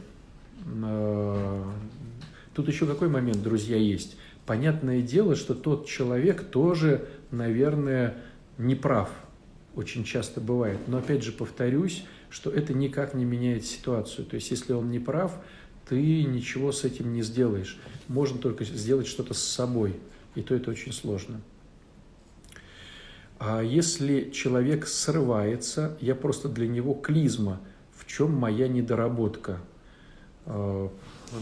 А, 0.84 1.64
тут 2.54 2.68
еще 2.68 2.86
какой 2.86 3.08
момент, 3.08 3.42
друзья, 3.42 3.76
есть. 3.76 4.16
Понятное 4.46 5.02
дело, 5.02 5.34
что 5.34 5.54
тот 5.54 5.86
человек 5.86 6.44
тоже, 6.44 7.08
наверное, 7.30 8.16
не 8.56 8.74
прав. 8.74 9.10
Очень 9.74 10.04
часто 10.04 10.40
бывает. 10.40 10.78
Но 10.86 10.98
опять 10.98 11.24
же 11.24 11.32
повторюсь, 11.32 12.04
что 12.28 12.50
это 12.50 12.72
никак 12.72 13.14
не 13.14 13.24
меняет 13.24 13.64
ситуацию. 13.64 14.26
То 14.26 14.36
есть, 14.36 14.50
если 14.50 14.72
он 14.72 14.90
не 14.90 15.00
прав, 15.00 15.40
ты 15.88 16.24
ничего 16.24 16.72
с 16.72 16.84
этим 16.84 17.12
не 17.12 17.22
сделаешь. 17.22 17.78
Можно 18.08 18.38
только 18.38 18.64
сделать 18.64 19.06
что-то 19.06 19.34
с 19.34 19.42
собой, 19.42 19.96
и 20.34 20.42
то 20.42 20.54
это 20.54 20.70
очень 20.70 20.92
сложно. 20.92 21.40
А 23.38 23.62
если 23.62 24.30
человек 24.30 24.86
срывается, 24.86 25.96
я 26.00 26.14
просто 26.14 26.48
для 26.48 26.68
него 26.68 26.92
клизма, 26.92 27.60
в 27.96 28.06
чем 28.06 28.34
моя 28.34 28.68
недоработка? 28.68 29.60
А, 30.44 30.90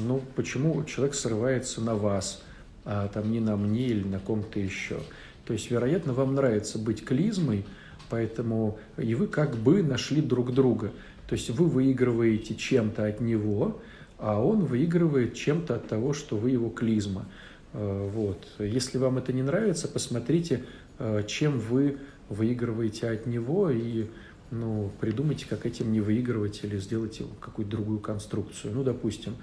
ну, 0.07 0.23
почему 0.37 0.85
человек 0.85 1.14
срывается 1.14 1.80
на 1.80 1.97
вас, 1.97 2.42
а 2.85 3.09
там 3.09 3.33
не 3.33 3.40
на 3.40 3.57
мне 3.57 3.87
или 3.87 4.04
на 4.04 4.21
ком-то 4.21 4.61
еще? 4.61 5.00
То 5.45 5.54
есть, 5.54 5.71
вероятно, 5.71 6.12
вам 6.12 6.35
нравится 6.35 6.78
быть 6.78 7.04
клизмой, 7.04 7.64
поэтому 8.11 8.78
и 8.97 9.14
вы 9.14 9.26
как 9.26 9.57
бы 9.57 9.83
нашли 9.83 10.23
друг 10.23 10.54
друга. 10.54 10.92
То 11.26 11.35
есть 11.35 11.50
вы 11.50 11.66
выигрываете 11.66 12.54
чем-то 12.54 13.07
от 13.07 13.21
него, 13.21 13.80
а 14.19 14.43
он 14.43 14.65
выигрывает 14.65 15.35
чем-то 15.35 15.77
от 15.77 15.89
того, 15.89 16.13
что 16.13 16.37
вы 16.37 16.51
его 16.51 16.71
клизма. 16.71 17.27
Э, 17.73 18.11
вот. 18.13 18.47
Если 18.59 18.99
вам 18.99 19.19
это 19.19 19.33
не 19.33 19.43
нравится, 19.43 19.89
посмотрите, 19.89 20.65
э, 20.99 21.23
чем 21.27 21.59
вы 21.59 21.99
выигрываете 22.29 23.09
от 23.09 23.27
него 23.27 23.71
и 23.71 24.07
ну, 24.51 24.91
придумайте, 25.01 25.47
как 25.49 25.67
этим 25.67 25.93
не 25.93 26.01
выигрывать 26.01 26.61
или 26.65 26.79
сделайте 26.79 27.25
какую-то 27.41 27.71
другую 27.71 28.01
конструкцию. 28.01 28.75
Ну, 28.75 28.83
допустим, 28.83 29.37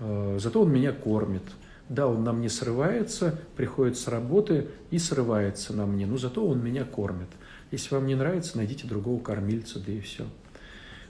э, 0.00 0.38
зато 0.40 0.62
он 0.62 0.72
меня 0.72 0.92
кормит. 0.92 1.42
Да, 1.88 2.06
он 2.06 2.22
на 2.22 2.32
мне 2.32 2.50
срывается, 2.50 3.38
приходит 3.56 3.96
с 3.96 4.08
работы 4.08 4.68
и 4.90 4.98
срывается 4.98 5.72
на 5.72 5.86
мне, 5.86 6.06
но 6.06 6.18
зато 6.18 6.46
он 6.46 6.62
меня 6.62 6.84
кормит. 6.84 7.28
Если 7.70 7.94
вам 7.94 8.06
не 8.06 8.14
нравится, 8.14 8.58
найдите 8.58 8.86
другого 8.86 9.22
кормильца, 9.22 9.80
да 9.80 9.92
и 9.92 10.00
все. 10.00 10.26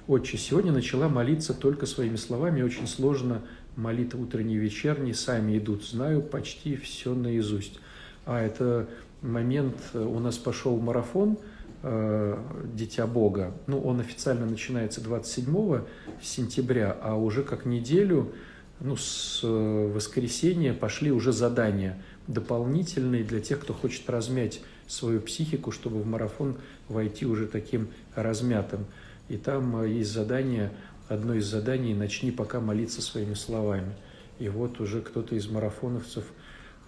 Отче, 0.09 0.39
сегодня 0.39 0.73
начала 0.73 1.07
молиться 1.11 1.53
только 1.53 1.85
своими 1.85 2.17
словами, 2.17 2.63
очень 2.63 2.87
сложно 2.87 3.43
молитва 3.77 4.23
утренней 4.23 4.55
и 4.55 4.59
вечерней, 4.59 5.13
сами 5.13 5.59
идут, 5.59 5.85
знаю 5.85 6.23
почти 6.23 6.77
все 6.77 7.15
наизусть. 7.15 7.79
А 8.25 8.41
это 8.41 8.89
момент, 9.21 9.77
э, 9.93 10.03
у 10.03 10.19
нас 10.19 10.39
пошел 10.39 10.81
марафон 10.81 11.37
э, 11.83 12.39
«Дитя 12.73 13.07
Бога». 13.07 13.53
Ну, 13.67 13.83
он 13.83 14.01
официально 14.01 14.47
начинается 14.47 15.03
27 15.03 15.83
сентября, 16.23 16.97
а 17.03 17.15
уже 17.15 17.43
как 17.43 17.67
неделю, 17.67 18.33
ну, 18.81 18.97
с 18.97 19.43
э, 19.43 19.93
воскресенья 19.93 20.73
пошли 20.73 21.13
уже 21.13 21.33
задания 21.33 22.03
дополнительные 22.29 23.25
для 23.25 23.41
тех, 23.41 23.61
кто 23.61 23.75
хочет 23.75 24.09
размять 24.09 24.63
свою 24.87 25.21
психику, 25.21 25.71
чтобы 25.71 26.01
в 26.01 26.07
марафон 26.07 26.57
войти 26.89 27.27
уже 27.27 27.47
таким 27.47 27.89
размятым. 28.15 28.87
И 29.29 29.37
там 29.37 29.83
э, 29.83 29.89
есть 29.89 30.13
задание, 30.13 30.73
одно 31.09 31.35
из 31.35 31.47
заданий 31.47 31.95
«Начни 31.95 32.31
пока 32.31 32.61
молиться 32.61 33.03
своими 33.03 33.35
словами». 33.35 33.95
И 34.39 34.49
вот 34.49 34.81
уже 34.81 35.01
кто-то 35.01 35.35
из 35.35 35.49
марафоновцев, 35.49 36.25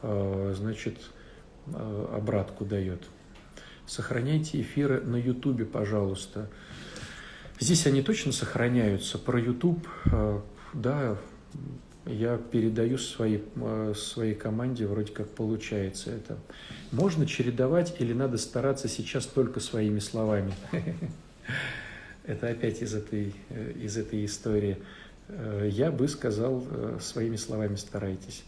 э, 0.02 0.54
значит, 0.56 0.96
э, 1.66 2.06
обратку 2.16 2.64
дает. 2.64 3.02
Сохраняйте 3.86 4.60
эфиры 4.60 5.00
на 5.00 5.16
Ютубе, 5.16 5.64
пожалуйста. 5.64 6.48
Здесь 7.58 7.86
они 7.86 8.02
точно 8.02 8.32
сохраняются. 8.32 9.18
Про 9.18 9.38
Ютуб, 9.38 9.86
да, 10.72 11.18
я 12.06 12.38
передаю 12.38 12.96
своей, 12.98 13.44
своей 13.94 14.34
команде, 14.34 14.86
вроде 14.86 15.12
как 15.12 15.28
получается 15.28 16.12
это. 16.12 16.38
Можно 16.92 17.26
чередовать 17.26 17.96
или 17.98 18.12
надо 18.12 18.38
стараться 18.38 18.86
сейчас 18.88 19.26
только 19.26 19.58
своими 19.58 19.98
словами? 19.98 20.54
Это 22.24 22.48
опять 22.48 22.82
из 22.82 22.94
этой, 22.94 23.34
э, 23.48 23.72
из 23.72 23.96
этой 23.96 24.24
истории. 24.24 24.76
Э, 25.28 25.68
я 25.70 25.90
бы 25.90 26.06
сказал 26.08 26.64
э, 26.68 26.98
своими 27.00 27.36
словами 27.36 27.76
старайтесь. 27.76 28.44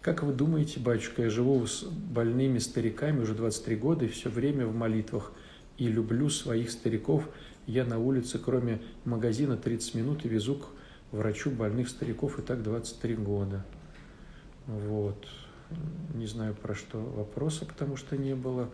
Как 0.00 0.22
вы 0.22 0.32
думаете, 0.32 0.78
батюшка, 0.78 1.22
я 1.22 1.30
живу 1.30 1.66
с 1.66 1.82
больными 1.82 2.58
стариками 2.58 3.20
уже 3.20 3.34
23 3.34 3.76
года 3.76 4.04
и 4.04 4.08
все 4.08 4.30
время 4.30 4.66
в 4.66 4.74
молитвах 4.74 5.32
и 5.78 5.88
люблю 5.88 6.30
своих 6.30 6.70
стариков. 6.70 7.28
Я 7.66 7.84
на 7.84 7.98
улице, 7.98 8.38
кроме 8.38 8.80
магазина, 9.04 9.56
30 9.56 9.94
минут 9.94 10.24
и 10.24 10.28
везу 10.28 10.56
к 10.56 10.66
врачу 11.10 11.50
больных 11.50 11.88
стариков 11.88 12.38
и 12.38 12.42
так 12.42 12.62
23 12.62 13.16
года. 13.16 13.64
Вот. 14.66 15.26
Не 16.14 16.26
знаю, 16.26 16.54
про 16.54 16.76
что 16.76 17.00
вопроса, 17.00 17.66
потому 17.66 17.96
что 17.96 18.16
не 18.16 18.36
было. 18.36 18.70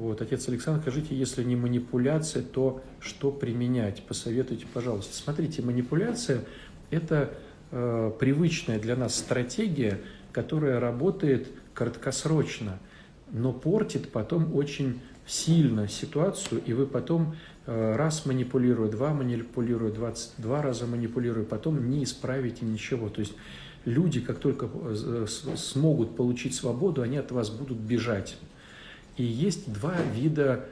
Вот, 0.00 0.22
отец 0.22 0.48
Александр, 0.48 0.80
скажите, 0.80 1.14
если 1.14 1.44
не 1.44 1.56
манипуляция, 1.56 2.42
то 2.42 2.80
что 3.00 3.30
применять? 3.30 4.02
Посоветуйте, 4.04 4.64
пожалуйста. 4.72 5.14
Смотрите, 5.14 5.60
манипуляция– 5.60 6.40
это 6.90 7.34
э, 7.70 8.10
привычная 8.18 8.78
для 8.78 8.96
нас 8.96 9.14
стратегия, 9.14 10.00
которая 10.32 10.80
работает 10.80 11.48
краткосрочно, 11.74 12.78
но 13.30 13.52
портит 13.52 14.10
потом 14.10 14.56
очень 14.56 15.02
сильно 15.26 15.86
ситуацию, 15.86 16.62
и 16.64 16.72
вы 16.72 16.86
потом 16.86 17.36
э, 17.66 17.94
раз 17.94 18.24
манипулируя, 18.24 18.90
два 18.90 19.12
манипулируя, 19.12 19.92
22 19.92 20.62
раза 20.62 20.86
манипулируя, 20.86 21.44
потом 21.44 21.90
не 21.90 22.04
исправите 22.04 22.64
ничего. 22.64 23.10
То 23.10 23.20
есть 23.20 23.34
люди, 23.84 24.22
как 24.22 24.38
только 24.38 24.66
э, 24.72 25.26
смогут 25.56 26.16
получить 26.16 26.54
свободу, 26.54 27.02
они 27.02 27.18
от 27.18 27.30
вас 27.32 27.50
будут 27.50 27.76
бежать. 27.76 28.38
И 29.20 29.22
есть 29.22 29.70
два 29.70 29.96
вида 30.14 30.64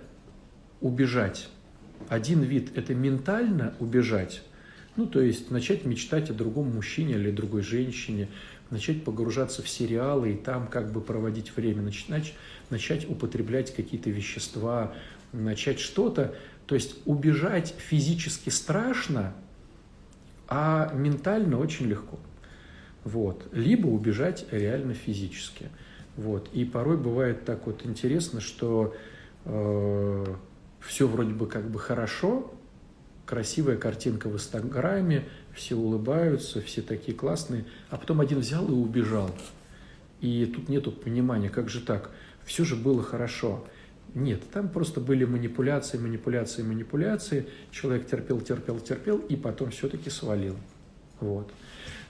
убежать. 0.81 1.51
Один 2.09 2.41
вид– 2.41 2.71
это 2.79 2.95
ментально 2.95 3.75
убежать, 3.79 4.43
ну, 4.97 5.05
то 5.05 5.21
есть 5.21 5.51
начать 5.51 5.85
мечтать 5.85 6.31
о 6.31 6.33
другом 6.33 6.75
мужчине 6.75 7.17
или 7.17 7.31
другой 7.31 7.61
женщине, 7.61 8.31
начать 8.71 9.05
погружаться 9.05 9.63
в 9.63 9.69
сериалы 9.69 10.33
и 10.33 10.35
там 10.35 10.67
как 10.67 10.93
бы 10.93 11.03
проводить 11.03 11.55
время, 11.55 11.83
начать, 11.83 12.33
начать 12.71 13.07
употреблять 13.07 13.75
какие-то 13.75 14.09
вещества, 14.09 14.95
начать 15.35 15.79
что-то. 15.79 16.35
То 16.65 16.75
есть 16.75 16.97
убежать 17.05 17.75
физически 17.77 18.49
страшно, 18.49 19.35
а 20.49 20.91
ментально 20.95 21.59
очень 21.59 21.85
легко. 21.85 22.19
Вот. 23.05 23.47
Либо 23.53 23.89
убежать 23.89 24.47
реально 24.51 24.95
физически– 24.95 25.69
вот. 26.19 26.51
И 26.53 26.65
порой 26.65 26.97
бывает 26.97 27.45
так 27.45 27.67
вот 27.67 27.87
интересно, 27.87 28.41
что 28.41 28.93
э, 29.45 30.25
все 30.81 31.07
вроде 31.07 31.33
бы 31.33 31.47
как 31.47 31.71
бы 31.71 31.79
хорошо, 31.79 32.53
красивая 33.25 33.77
картинка 33.77 34.29
в 34.29 34.35
Инстаграме, 34.35 35.27
все 35.55 35.77
улыбаются, 35.77 36.61
все 36.61 36.83
такие 36.83 37.17
классные, 37.17 37.67
а 37.89 37.99
потом 37.99 38.21
один 38.21 38.41
взял 38.41 38.67
и 38.67 38.73
убежал. 38.73 39.31
И 40.21 40.45
тут 40.47 40.69
нету 40.69 40.91
понимания, 40.91 41.51
как 41.51 41.69
же 41.69 41.81
так, 41.81 42.11
все 42.45 42.65
же 42.65 42.75
было 42.75 43.01
хорошо. 43.01 43.65
Нет, 44.13 44.43
там 44.53 44.71
просто 44.71 45.01
были 45.01 45.25
манипуляции, 45.25 45.99
манипуляции, 45.99 46.65
манипуляции. 46.65 47.47
Человек 47.71 48.09
терпел, 48.09 48.41
терпел, 48.41 48.81
терпел, 48.81 49.19
и 49.19 49.37
потом 49.37 49.71
все-таки 49.71 50.11
свалил. 50.11 50.57
Вот. 51.21 51.53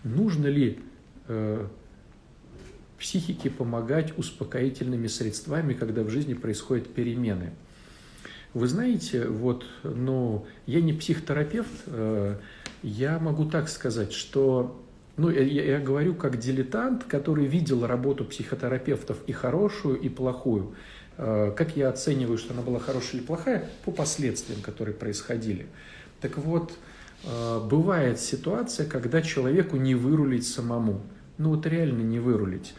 Нужно 0.03 0.47
ли 0.47 0.79
э, 1.27 1.67
психике 2.99 3.51
помогать 3.51 4.17
успокоительными 4.19 5.07
средствами, 5.07 5.75
когда 5.75 6.03
в 6.03 6.11
жизни 6.11 6.35
происходят 6.35 6.93
перемены. 6.93 7.53
Вы 8.55 8.67
знаете, 8.67 9.27
вот, 9.27 9.65
ну, 9.85 10.47
я 10.67 10.81
не 10.81 10.93
психотерапевт, 10.93 11.71
э, 11.87 12.37
я 12.83 13.19
могу 13.19 13.45
так 13.45 13.69
сказать, 13.69 14.13
что 14.13 14.81
ну, 15.17 15.31
я, 15.31 15.43
я 15.43 15.79
говорю 15.81 16.15
как 16.15 16.39
дилетант, 16.39 17.05
который 17.05 17.47
видел 17.47 17.87
работу 17.87 18.25
психотерапевтов 18.25 19.19
и 19.27 19.33
хорошую, 19.33 20.01
и 20.01 20.09
плохую. 20.09 20.75
Э, 21.19 21.53
как 21.57 21.77
я 21.77 21.91
оцениваю, 21.91 22.39
что 22.39 22.55
она 22.55 22.63
была 22.63 22.79
хорошая 22.79 23.21
или 23.21 23.27
плохая? 23.27 23.69
По 23.85 23.91
последствиям, 23.91 24.61
которые 24.63 24.95
происходили. 24.95 25.67
Так 26.21 26.39
вот, 26.39 26.73
э, 27.25 27.61
бывает 27.69 28.19
ситуация, 28.19 28.87
когда 28.87 29.21
человеку 29.21 29.77
не 29.77 29.95
вырулить 29.95 30.47
самому. 30.47 31.03
Ну 31.37 31.51
вот 31.51 31.67
реально 31.67 32.03
не 32.03 32.19
вырулить. 32.19 32.75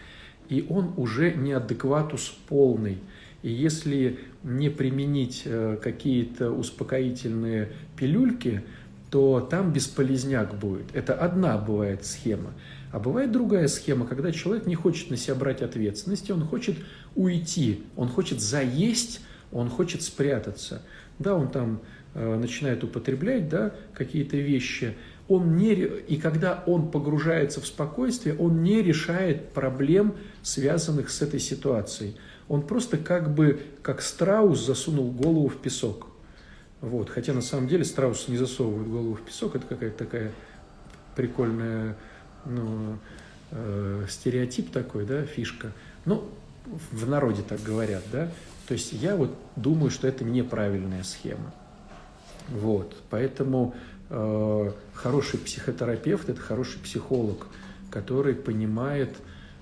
И 0.50 0.66
он 0.68 0.94
уже 0.98 1.34
неадекватус 1.34 2.36
полный. 2.48 2.98
И 3.44 3.52
если 3.52 4.20
не 4.44 4.70
применить 4.70 5.44
э, 5.46 5.78
какие-то 5.82 6.52
успокоительные 6.52 7.72
пилюльки, 7.96 8.64
то 9.12 9.40
там 9.40 9.72
бесполезняк 9.72 10.58
будет. 10.58 10.94
Это 10.94 11.14
одна 11.14 11.58
бывает 11.58 12.06
схема. 12.06 12.52
А 12.92 13.00
бывает 13.00 13.32
другая 13.32 13.68
схема, 13.68 14.06
когда 14.06 14.32
человек 14.32 14.66
не 14.66 14.76
хочет 14.76 15.10
на 15.10 15.18
себя 15.18 15.36
брать 15.36 15.62
ответственности, 15.62 16.32
он 16.32 16.44
хочет 16.44 16.78
уйти, 17.16 17.84
он 17.96 18.10
хочет 18.10 18.42
заесть, 18.42 19.22
он 19.52 19.70
хочет 19.70 20.02
спрятаться. 20.02 20.82
Да, 21.20 21.36
он 21.36 21.50
там 21.50 21.82
э, 22.14 22.38
начинает 22.38 22.84
употреблять 22.84 23.50
да, 23.50 23.74
какие-то 23.94 24.38
вещи, 24.38 24.96
он 25.30 25.56
не, 25.56 25.74
и 25.74 26.18
когда 26.18 26.64
он 26.66 26.90
погружается 26.90 27.62
в 27.62 27.68
спокойствие, 27.68 28.36
он 28.36 28.64
не 28.64 28.82
решает 28.82 29.52
проблем, 29.54 30.16
связанных 30.42 31.12
с 31.12 31.22
этой 31.22 31.40
ситуацией. 31.40 32.16
Он 32.48 32.64
просто 32.64 32.98
как 32.98 33.34
бы, 33.34 33.62
как 33.84 34.02
страус, 34.02 34.66
засунул 34.66 35.12
голову 35.12 35.48
в 35.48 35.58
песок. 35.58 36.08
Вот. 36.82 37.10
Хотя 37.10 37.34
на 37.34 37.42
самом 37.42 37.68
деле 37.68 37.86
страусы 37.86 38.32
не 38.32 38.38
засовывают 38.38 38.88
голову 38.88 39.14
в 39.14 39.22
песок, 39.22 39.56
это 39.56 39.68
какая-то 39.68 39.98
такая 40.00 40.32
прикольная 41.16 41.96
ну, 42.46 42.98
э, 43.52 44.06
стереотип 44.10 44.72
такой, 44.72 45.06
да, 45.06 45.24
фишка. 45.24 45.74
Ну, 46.06 46.28
в 46.92 47.08
народе 47.08 47.44
так 47.48 47.62
говорят, 47.62 48.04
да. 48.12 48.32
То 48.68 48.74
есть 48.74 48.94
я 48.94 49.16
вот 49.16 49.36
думаю, 49.56 49.92
что 49.92 50.08
это 50.08 50.24
неправильная 50.24 51.04
схема. 51.04 51.54
Вот, 52.50 52.96
поэтому 53.12 53.76
хороший 54.10 55.40
психотерапевт– 55.40 56.30
это 56.30 56.42
хороший 56.42 56.80
психолог, 56.80 57.48
который 57.92 58.34
понимает, 58.34 59.16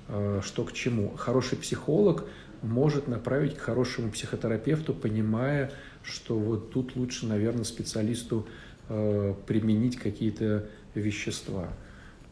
э, 0.08 0.42
что 0.44 0.64
к 0.64 0.72
чему. 0.72 1.16
Хороший 1.18 1.58
психолог 1.58 2.24
может 2.62 3.08
направить 3.08 3.58
к 3.58 3.62
хорошему 3.62 4.10
психотерапевту, 4.12 4.94
понимая, 4.94 5.72
что 6.02 6.38
вот 6.38 6.72
тут 6.72 6.96
лучше, 6.96 7.26
наверное, 7.26 7.66
специалисту 7.66 8.48
э, 8.88 9.34
применить 9.46 9.98
какие-то 9.98 10.70
вещества. 10.96 11.68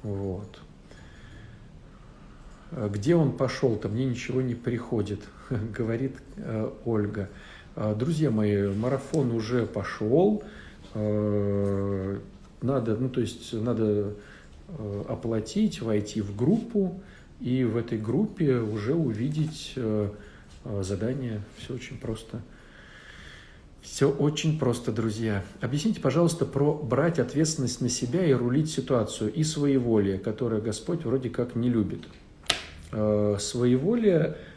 Вот. 0.02 0.62
Где 2.72 3.16
он 3.16 3.38
пошел-то, 3.38 3.90
мне 3.90 4.06
ничего 4.06 4.42
не 4.42 4.56
приходит, 4.56 5.20
говорит 5.50 6.16
э, 6.38 6.72
Ольга. 6.86 7.30
«А, 7.76 7.94
друзья 7.94 8.32
мои, 8.32 8.74
марафон 8.74 9.32
уже 9.32 9.66
пошел, 9.66 10.42
э, 10.44 10.65
надо, 10.96 12.96
ну 12.96 13.10
то 13.10 13.22
есть 13.22 13.54
надо 13.54 14.14
э, 14.68 15.04
оплатить, 15.08 15.82
войти 15.82 16.22
в 16.22 16.36
группу, 16.36 17.02
и 17.42 17.64
в 17.64 17.78
этой 17.78 17.98
группе 17.98 18.58
уже 18.58 18.94
увидеть 18.94 19.74
э, 19.76 20.10
э, 20.64 20.84
задание. 20.84 21.42
Все 21.58 21.74
очень 21.74 21.98
просто. 21.98 22.42
Все 23.82 24.10
очень 24.10 24.58
просто, 24.58 24.92
друзья. 24.92 25.44
Объясните, 25.62 26.02
пожалуйста, 26.02 26.46
про 26.46 26.74
брать 26.74 27.20
ответственность 27.20 27.82
на 27.82 27.90
себя 27.90 28.26
и 28.26 28.34
рулить 28.34 28.72
ситуацию 28.72 29.32
и 29.32 29.44
своеволие, 29.44 30.18
которое 30.18 30.60
Господь 30.60 31.06
вроде 31.06 31.30
как 31.30 31.56
не 31.56 31.70
любит. 31.70 32.02
Э, 32.92 33.38
своеволие– 33.40 34.38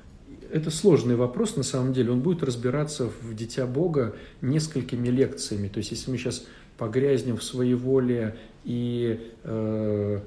это 0.53 0.71
сложный 0.71 1.17
вопрос, 1.17 1.57
на 1.57 1.63
самом 1.63 1.93
деле. 1.93 2.13
Он 2.13 2.21
будет 2.21 2.43
разбираться 2.43 3.11
в 3.23 3.35
«Дитя 3.35 3.67
Бога» 3.67 4.17
несколькими 4.41 5.09
лекциями. 5.09 5.69
То 5.69 5.79
есть, 5.79 5.91
если 5.91 6.11
мы 6.11 6.19
сейчас 6.19 6.47
погрязнем 6.77 7.37
в 7.37 7.43
своеволие 7.43 8.37
и 8.65 9.33
э, 9.45 10.21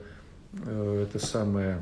э, 0.66 1.06
это 1.08 1.26
самое 1.26 1.82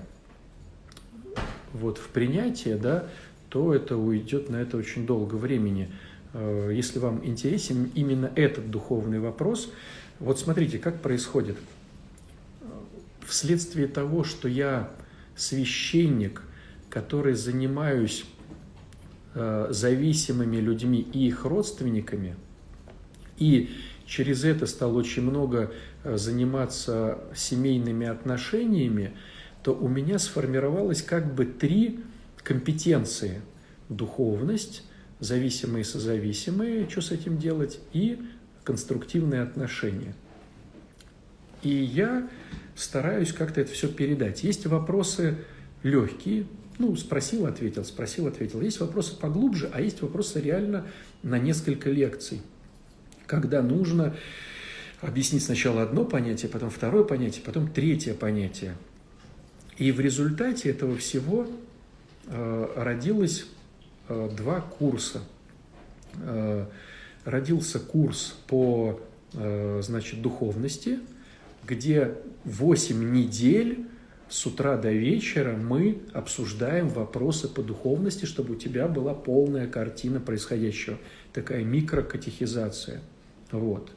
вот 1.74 1.98
в 1.98 2.08
принятие, 2.10 2.76
да, 2.78 3.08
то 3.50 3.74
это 3.74 3.98
уйдет 3.98 4.50
на 4.50 4.58
это 4.58 4.78
очень 4.78 5.06
долго 5.06 5.36
времени. 5.36 5.92
Э, 6.34 6.72
если 6.74 7.00
вам 7.00 7.26
интересен 7.26 7.92
именно 7.96 8.32
этот 8.36 8.70
духовный 8.70 9.20
вопрос, 9.20 9.72
вот 10.20 10.40
смотрите, 10.40 10.78
как 10.78 11.02
происходит. 11.02 11.58
Вследствие 13.26 13.88
того, 13.88 14.24
что 14.24 14.48
я 14.48 14.92
священник, 15.36 16.44
который 16.90 17.34
занимаюсь 17.34 18.26
э, 19.36 19.68
зависимыми 19.70 20.58
людьми 20.58 21.08
и 21.14 21.28
их 21.28 21.46
родственниками, 21.46 22.36
и 23.38 23.70
через 24.06 24.44
это 24.44 24.66
стал 24.66 24.96
очень 24.96 25.24
много 25.24 25.72
э, 26.04 26.18
заниматься 26.18 27.20
семейными 27.36 28.08
отношениями, 28.08 29.14
то 29.64 29.74
у 29.74 29.88
меня 29.88 30.20
сформировалось 30.20 31.02
как 31.02 31.34
бы 31.34 31.46
три 31.46 32.00
компетенции. 32.44 33.42
Духовность, 33.90 34.84
зависимые 35.20 35.82
и 35.82 35.86
созависимые, 35.86 36.88
что 36.90 37.02
с 37.02 37.12
этим 37.12 37.38
делать, 37.38 37.80
и 37.92 38.20
конструктивные 38.64 39.42
отношения. 39.42 40.14
И 41.64 41.70
я 41.70 42.30
стараюсь 42.76 43.34
как-то 43.34 43.62
это 43.62 43.72
все 43.72 43.90
передать. 43.90 44.44
Есть 44.44 44.66
вопросы 44.66 45.36
легкие, 45.84 46.46
ну, 46.80 46.96
спросил, 46.96 47.46
ответил, 47.46 47.86
спросил, 47.86 48.28
ответил. 48.28 48.62
Есть 48.62 48.80
вопросы 48.80 49.16
поглубже, 49.16 49.70
а 49.74 49.82
есть 49.82 50.02
вопросы 50.02 50.42
реально 50.42 50.88
на 51.22 51.38
несколько 51.38 51.92
лекций, 51.92 52.42
когда 53.28 53.62
нужно 53.62 54.16
объяснить 55.02 55.44
сначала 55.44 55.84
одно 55.84 56.04
понятие, 56.04 56.50
потом 56.50 56.72
второе 56.72 57.04
понятие, 57.04 57.44
потом 57.46 57.72
третье 57.72 58.14
понятие– 58.16 58.76
и 59.80 59.94
в 59.94 60.02
результате 60.02 60.70
этого 60.70 60.98
всего 60.98 61.48
э, 62.28 62.68
родилось 62.76 63.46
э, 64.10 64.30
два 64.36 64.60
курса. 64.60 65.22
Э, 66.18 66.66
родился 67.24 67.80
курс 67.80 68.36
по 68.48 69.02
значит, 69.32 70.24
духовности, 70.24 70.98
где 71.64 72.16
8 72.46 73.14
недель 73.14 73.86
с 74.30 74.46
утра 74.46 74.78
до 74.78 74.92
вечера 74.92 75.56
мы 75.56 76.00
обсуждаем 76.14 76.88
вопросы 76.88 77.48
по 77.48 77.64
духовности, 77.64 78.26
чтобы 78.26 78.54
у 78.54 78.56
тебя 78.56 78.88
была 78.88 79.14
полная 79.14 79.68
картина 79.68 80.20
происходящего. 80.20 80.98
Такая 81.34 81.64
микрокатехизация. 81.64 83.02
Вот. 83.52 83.92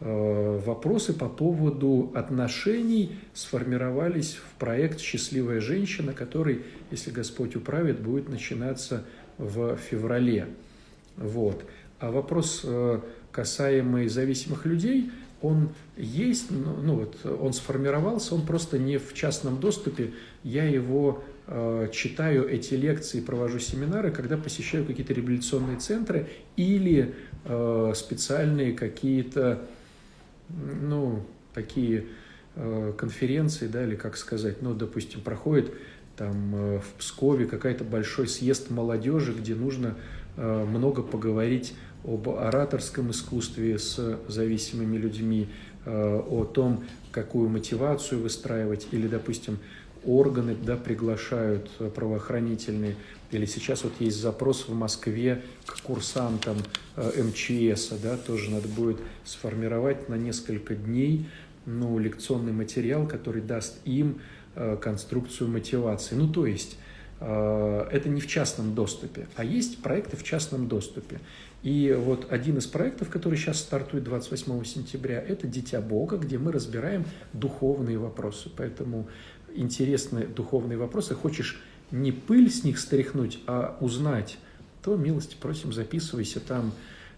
Э, 0.00 0.60
вопросы 0.64 1.14
по 1.14 1.28
поводу 1.28 2.12
отношений 2.14 3.12
сформировались 3.32 4.34
в 4.34 4.58
проект 4.58 5.00
«Счастливая 5.00 5.60
женщина», 5.60 6.12
который, 6.12 6.62
если 6.90 7.10
Господь 7.10 7.56
управит, 7.56 8.00
будет 8.00 8.28
начинаться 8.28 9.04
в 9.38 9.76
феврале. 9.76 10.48
Вот. 11.16 11.64
А 11.98 12.10
вопрос, 12.10 12.62
э, 12.64 13.00
касаемый 13.30 14.08
зависимых 14.08 14.66
людей, 14.66 15.10
он 15.42 15.70
есть, 15.96 16.50
ну, 16.50 16.76
ну 16.82 16.94
вот, 16.96 17.26
он 17.40 17.52
сформировался, 17.52 18.34
он 18.34 18.46
просто 18.46 18.78
не 18.78 18.98
в 18.98 19.12
частном 19.12 19.58
доступе. 19.60 20.12
Я 20.44 20.64
его 20.64 21.22
э, 21.46 21.88
читаю 21.92 22.48
эти 22.48 22.74
лекции, 22.74 23.20
провожу 23.20 23.58
семинары, 23.58 24.10
когда 24.10 24.36
посещаю 24.36 24.84
какие-то 24.86 25.12
реабилитационные 25.12 25.78
центры 25.78 26.28
или 26.56 27.14
э, 27.44 27.92
специальные 27.94 28.72
какие-то 28.72 29.62
ну, 30.48 31.24
такие 31.54 32.06
э, 32.54 32.92
конференции, 32.96 33.66
да, 33.66 33.84
или 33.84 33.96
как 33.96 34.16
сказать, 34.16 34.62
ну, 34.62 34.74
допустим, 34.74 35.20
проходит 35.20 35.72
там 36.16 36.54
э, 36.54 36.78
в 36.80 36.98
Пскове 36.98 37.46
какой-то 37.46 37.84
большой 37.84 38.28
съезд 38.28 38.70
молодежи, 38.70 39.32
где 39.32 39.54
нужно 39.54 39.96
э, 40.36 40.64
много 40.64 41.02
поговорить 41.02 41.74
об 42.04 42.28
ораторском 42.28 43.10
искусстве 43.10 43.78
с 43.78 44.18
зависимыми 44.28 44.96
людьми, 44.96 45.48
о 45.84 46.44
том, 46.44 46.84
какую 47.10 47.48
мотивацию 47.48 48.22
выстраивать, 48.22 48.86
или, 48.92 49.08
допустим, 49.08 49.58
органы 50.04 50.54
да, 50.54 50.76
приглашают 50.76 51.70
правоохранительные, 51.94 52.96
или 53.32 53.46
сейчас 53.46 53.84
вот 53.84 53.94
есть 53.98 54.20
запрос 54.20 54.68
в 54.68 54.74
Москве 54.74 55.42
к 55.64 55.80
курсантам 55.82 56.58
э, 56.96 57.22
МЧС, 57.22 57.90
да, 58.02 58.16
тоже 58.16 58.50
надо 58.50 58.68
будет 58.68 58.98
сформировать 59.24 60.08
на 60.08 60.14
несколько 60.14 60.74
дней 60.74 61.26
ну, 61.64 61.98
лекционный 61.98 62.52
материал, 62.52 63.06
который 63.06 63.40
даст 63.40 63.78
им 63.86 64.20
э, 64.54 64.76
конструкцию 64.80 65.48
мотивации. 65.48 66.14
Ну, 66.14 66.28
то 66.28 66.46
есть 66.46 66.76
э, 67.20 67.88
это 67.90 68.10
не 68.10 68.20
в 68.20 68.26
частном 68.26 68.74
доступе, 68.74 69.26
а 69.36 69.44
есть 69.44 69.82
проекты 69.82 70.18
в 70.18 70.24
частном 70.24 70.68
доступе. 70.68 71.18
И 71.62 71.96
вот 71.96 72.32
один 72.32 72.58
из 72.58 72.66
проектов, 72.66 73.08
который 73.08 73.38
сейчас 73.38 73.60
стартует 73.60 74.02
28 74.04 74.64
сентября, 74.64 75.20
это 75.20 75.46
«Дитя 75.46 75.80
Бога», 75.80 76.16
где 76.16 76.36
мы 76.36 76.50
разбираем 76.50 77.04
духовные 77.32 77.98
вопросы. 77.98 78.50
Поэтому 78.56 79.08
интересные 79.54 80.26
духовные 80.26 80.76
вопросы, 80.76 81.14
хочешь 81.14 81.62
не 81.92 82.10
пыль 82.10 82.50
с 82.50 82.64
них 82.64 82.78
стряхнуть, 82.78 83.38
а 83.46 83.76
узнать, 83.80 84.38
то 84.82 84.96
милости 84.96 85.36
просим, 85.40 85.72
записывайся 85.72 86.40
там. 86.40 86.72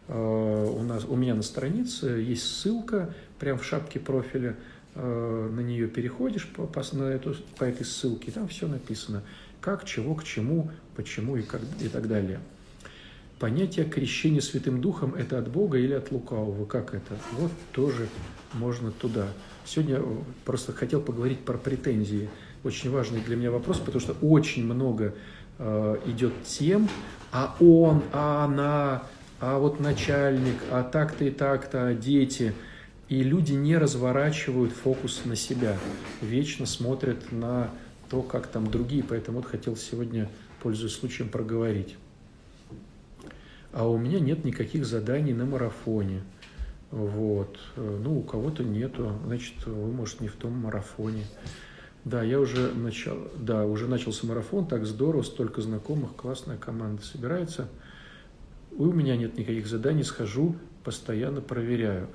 Э, 0.09 0.67
у, 0.67 0.83
нас, 0.83 1.07
у 1.07 1.17
меня 1.17 1.35
на 1.35 1.43
странице 1.43 2.07
есть 2.07 2.45
ссылка, 2.45 3.15
прямо 3.39 3.59
в 3.59 3.65
шапке 3.65 3.99
профиля, 3.99 4.57
э, 4.95 5.51
на 5.51 5.61
нее 5.61 5.89
переходишь 5.89 6.47
по, 6.49 6.67
по, 6.67 6.85
на 6.93 7.05
эту, 7.05 7.35
по 7.57 7.65
этой 7.65 7.87
ссылке, 7.87 8.31
там 8.31 8.49
все 8.49 8.69
написано, 8.69 9.23
как, 9.63 9.87
чего, 9.87 10.15
к 10.15 10.25
чему, 10.25 10.71
почему 10.95 11.37
и, 11.39 11.43
как, 11.43 11.63
и 11.81 11.89
так 11.89 12.09
далее. 12.09 12.41
Понятие 13.39 13.85
крещения 13.85 14.41
Святым 14.41 14.81
Духом– 14.81 15.15
это 15.17 15.39
от 15.39 15.51
Бога 15.51 15.77
или 15.79 15.93
от 15.93 16.13
лукавого? 16.13 16.67
Как 16.67 16.95
это? 16.95 17.17
Вот 17.33 17.51
тоже 17.73 18.09
можно 18.53 18.93
туда. 18.93 19.27
Сегодня 19.65 20.01
просто 20.45 20.73
хотел 20.73 21.01
поговорить 21.01 21.41
про 21.41 21.59
претензии. 21.59 22.31
Очень 22.63 22.91
важный 22.91 23.21
для 23.21 23.35
меня 23.35 23.51
вопрос, 23.51 23.79
потому 23.79 24.01
что 24.01 24.13
очень 24.23 24.65
много 24.65 25.15
э, 25.59 25.97
идет 26.07 26.33
тем, 26.45 26.89
а 27.33 27.57
он, 27.59 28.03
а 28.13 28.45
она, 28.45 29.03
а 29.41 29.59
вот 29.59 29.81
начальник, 29.81 30.57
а 30.71 30.85
так-то 30.85 31.25
и 31.25 31.31
так-то, 31.31 31.89
а 31.89 31.95
дети. 31.95 32.55
И 33.09 33.23
люди 33.23 33.53
не 33.53 33.77
разворачивают 33.77 34.73
фокус 34.73 35.23
на 35.25 35.35
себя, 35.35 35.77
вечно 36.23 36.67
смотрят 36.67 37.33
на 37.33 37.69
то, 38.09 38.23
как 38.23 38.47
там 38.47 38.71
другие. 38.71 39.03
Поэтому 39.03 39.39
вот 39.39 39.47
хотел 39.47 39.77
сегодня, 39.77 40.31
пользуясь 40.63 40.95
случаем, 40.95 41.29
проговорить. 41.29 41.97
А 43.75 43.89
у 43.89 43.99
меня 43.99 44.21
нет 44.21 44.45
никаких 44.45 44.87
заданий 44.87 45.35
на 45.35 45.45
марафоне. 45.47 46.23
Вот. 46.93 47.59
Ну, 47.77 48.21
у 48.21 48.23
кого-то 48.23 48.63
нету, 48.63 49.13
значит, 49.27 49.67
вы, 49.67 49.91
может, 49.91 50.21
не 50.21 50.29
в 50.29 50.37
том 50.37 50.53
марафоне. 50.53 51.25
Да, 52.05 52.23
я 52.23 52.39
уже 52.39 52.73
начал, 52.73 53.17
да, 53.37 53.67
уже 53.67 53.89
начался 53.89 54.29
марафон, 54.29 54.67
так 54.67 54.87
здорово, 54.87 55.23
столько 55.23 55.61
знакомых, 55.61 56.15
классная 56.15 56.57
команда 56.57 57.03
собирается. 57.03 57.69
У 58.77 58.85
меня 58.87 59.17
нет 59.17 59.37
никаких 59.37 59.67
заданий, 59.67 60.05
схожу, 60.05 60.55
постоянно 60.85 61.41
проверяю. 61.41 62.09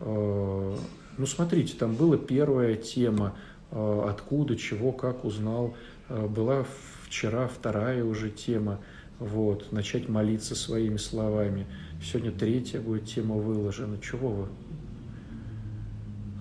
А, 0.00 0.76
ну, 1.16 1.26
смотрите, 1.26 1.74
там 1.78 1.94
была 1.94 2.18
первая 2.18 2.74
тема, 2.74 3.34
а, 3.70 4.10
откуда, 4.10 4.56
чего, 4.56 4.92
как 4.92 5.24
узнал. 5.24 5.74
А, 6.10 6.26
была 6.26 6.66
вчера 7.04 7.48
вторая 7.48 8.04
уже 8.04 8.28
тема, 8.28 8.80
вот, 9.18 9.72
начать 9.72 10.08
молиться 10.08 10.54
своими 10.54 10.96
словами– 10.96 11.66
Сегодня 12.00 12.30
третья 12.30 12.80
будет 12.80 13.06
тема 13.06 13.34
выложена. 13.34 13.98
Чего 14.00 14.28
вы? 14.30 14.48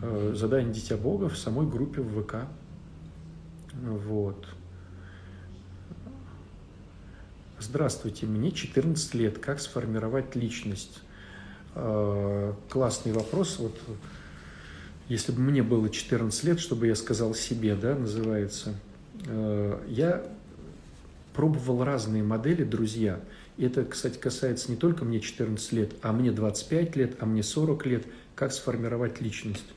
Э, 0.04 0.34
задание 0.36 0.72
Дитя 0.72 0.98
Бога 0.98 1.30
в 1.30 1.38
самой 1.38 1.68
группе 1.68 2.02
в 2.02 2.22
ВК. 2.24 2.48
Вот. 3.74 4.48
Здравствуйте, 7.60 8.28
мне 8.28 8.52
14 8.52 9.14
лет. 9.16 9.40
Как 9.40 9.60
сформировать 9.60 10.36
личность? 10.36 11.00
Э, 11.74 12.54
классный 12.70 13.12
вопрос. 13.12 13.58
Вот 13.58 13.76
если 15.10 15.32
бы 15.32 15.42
мне 15.42 15.64
было 15.64 15.90
14 15.90 16.44
лет, 16.44 16.60
чтобы 16.60 16.86
я 16.86 16.96
сказал 16.96 17.34
себе, 17.34 17.76
да, 17.76 17.96
называется. 17.96 18.76
Э, 19.26 19.84
я 19.88 20.24
пробовал 21.38 21.84
разные 21.84 22.24
модели, 22.24 22.64
друзья. 22.64 23.20
И 23.58 23.66
это, 23.66 23.86
кстати, 23.86 24.18
касается 24.18 24.72
не 24.72 24.76
только 24.76 25.06
мне 25.06 25.20
14 25.20 25.72
лет, 25.72 25.92
а 26.02 26.12
мне 26.12 26.32
25 26.32 26.96
лет, 26.96 27.16
а 27.20 27.28
мне 27.28 27.44
40 27.44 27.86
лет, 27.86 28.06
как 28.36 28.52
сформировать 28.52 29.22
личность. 29.22 29.68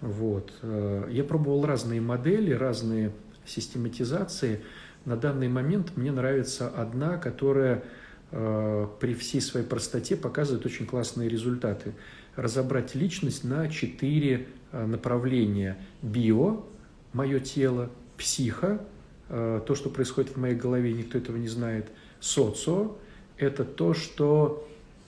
Вот. 0.00 0.54
Э, 0.62 1.06
я 1.10 1.22
пробовал 1.22 1.66
разные 1.66 2.00
модели, 2.00 2.52
разные 2.52 3.12
систематизации. 3.44 4.62
На 5.04 5.18
данный 5.18 5.48
момент 5.48 5.94
мне 5.96 6.10
нравится 6.10 6.68
одна, 6.68 7.18
которая 7.18 7.84
э, 8.30 8.88
при 8.98 9.12
всей 9.12 9.42
своей 9.42 9.66
простоте 9.66 10.16
показывает 10.16 10.64
очень 10.64 10.86
классные 10.86 11.28
результаты. 11.28 11.92
Разобрать 12.34 12.94
личность 12.94 13.44
на 13.44 13.68
четыре 13.68 14.46
э, 14.72 14.86
направления. 14.86 15.76
Био, 16.00 16.64
мое 17.12 17.40
тело, 17.40 17.90
психо, 18.16 18.80
то, 19.28 19.74
что 19.74 19.88
происходит 19.88 20.32
в 20.32 20.36
моей 20.38 20.54
голове, 20.54 20.92
никто 20.92 21.18
этого 21.18 21.36
не 21.36 21.48
знает, 21.48 21.86
социо, 22.20 22.96
это 23.36 23.64
то, 23.64 23.94
что 23.94 24.66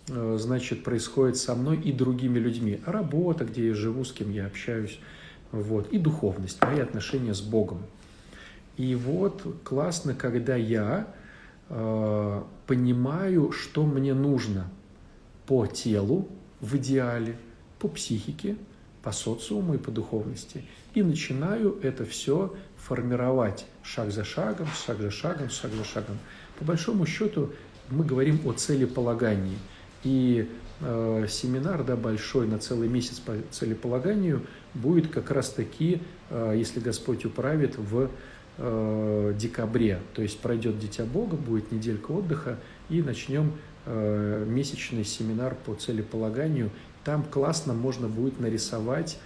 э, 0.08 0.36
значит, 0.38 0.84
происходит 0.84 1.36
со 1.36 1.54
мной 1.54 1.78
и 1.78 1.92
другими 1.92 2.38
людьми. 2.38 2.80
Работа, 2.86 3.44
где 3.44 3.68
я 3.68 3.74
живу, 3.74 4.04
с 4.04 4.12
кем 4.12 4.30
я 4.32 4.46
общаюсь, 4.46 4.98
вот, 5.52 5.88
и 5.92 5.98
духовность, 5.98 6.62
мои 6.62 6.80
отношения 6.80 7.34
с 7.34 7.40
Богом. 7.40 7.82
И 8.76 8.94
вот 8.94 9.42
классно, 9.64 10.14
когда 10.14 10.56
я 10.56 11.06
э, 11.68 12.42
понимаю, 12.66 13.52
что 13.52 13.86
мне 13.86 14.12
нужно 14.12 14.70
по 15.46 15.66
телу 15.66 16.28
в 16.60 16.76
идеале, 16.76 17.38
по 17.78 17.88
психике, 17.88 18.56
по 19.02 19.12
социуму 19.12 19.74
и 19.74 19.78
по 19.78 19.90
духовности. 19.90 20.64
И 20.94 21.02
начинаю 21.02 21.78
это 21.82 22.04
все 22.04 22.54
формировать 22.86 23.66
шаг 23.82 24.10
за 24.10 24.24
шагом, 24.24 24.68
шаг 24.68 24.98
за 25.00 25.10
шагом, 25.10 25.50
шаг 25.50 25.72
за 25.72 25.84
шагом. 25.84 26.18
По 26.58 26.64
большому 26.64 27.04
счету, 27.04 27.52
мы 27.88 28.04
говорим 28.04 28.40
о 28.44 28.52
целеполагании. 28.52 29.58
И 30.04 30.48
э, 30.80 31.26
семинар 31.28 31.82
да, 31.82 31.96
большой 31.96 32.46
на 32.46 32.58
целый 32.58 32.88
месяц 32.88 33.18
по 33.18 33.34
целеполаганию 33.50 34.46
будет 34.74 35.08
как 35.08 35.30
раз-таки, 35.30 36.00
э, 36.30 36.54
если 36.56 36.78
Господь 36.78 37.24
управит, 37.24 37.76
в 37.76 38.08
э, 38.58 39.34
декабре. 39.36 39.98
То 40.14 40.22
есть 40.22 40.38
пройдет 40.38 40.78
Дитя 40.78 41.04
Бога, 41.04 41.36
будет 41.36 41.72
неделька 41.72 42.12
отдыха, 42.12 42.58
и 42.88 43.02
начнем 43.02 43.52
э, 43.84 44.44
месячный 44.46 45.04
семинар 45.04 45.56
по 45.56 45.74
целеполаганию. 45.74 46.70
Там 47.04 47.24
классно 47.24 47.72
можно 47.72 48.06
будет 48.06 48.38
нарисовать 48.38 49.18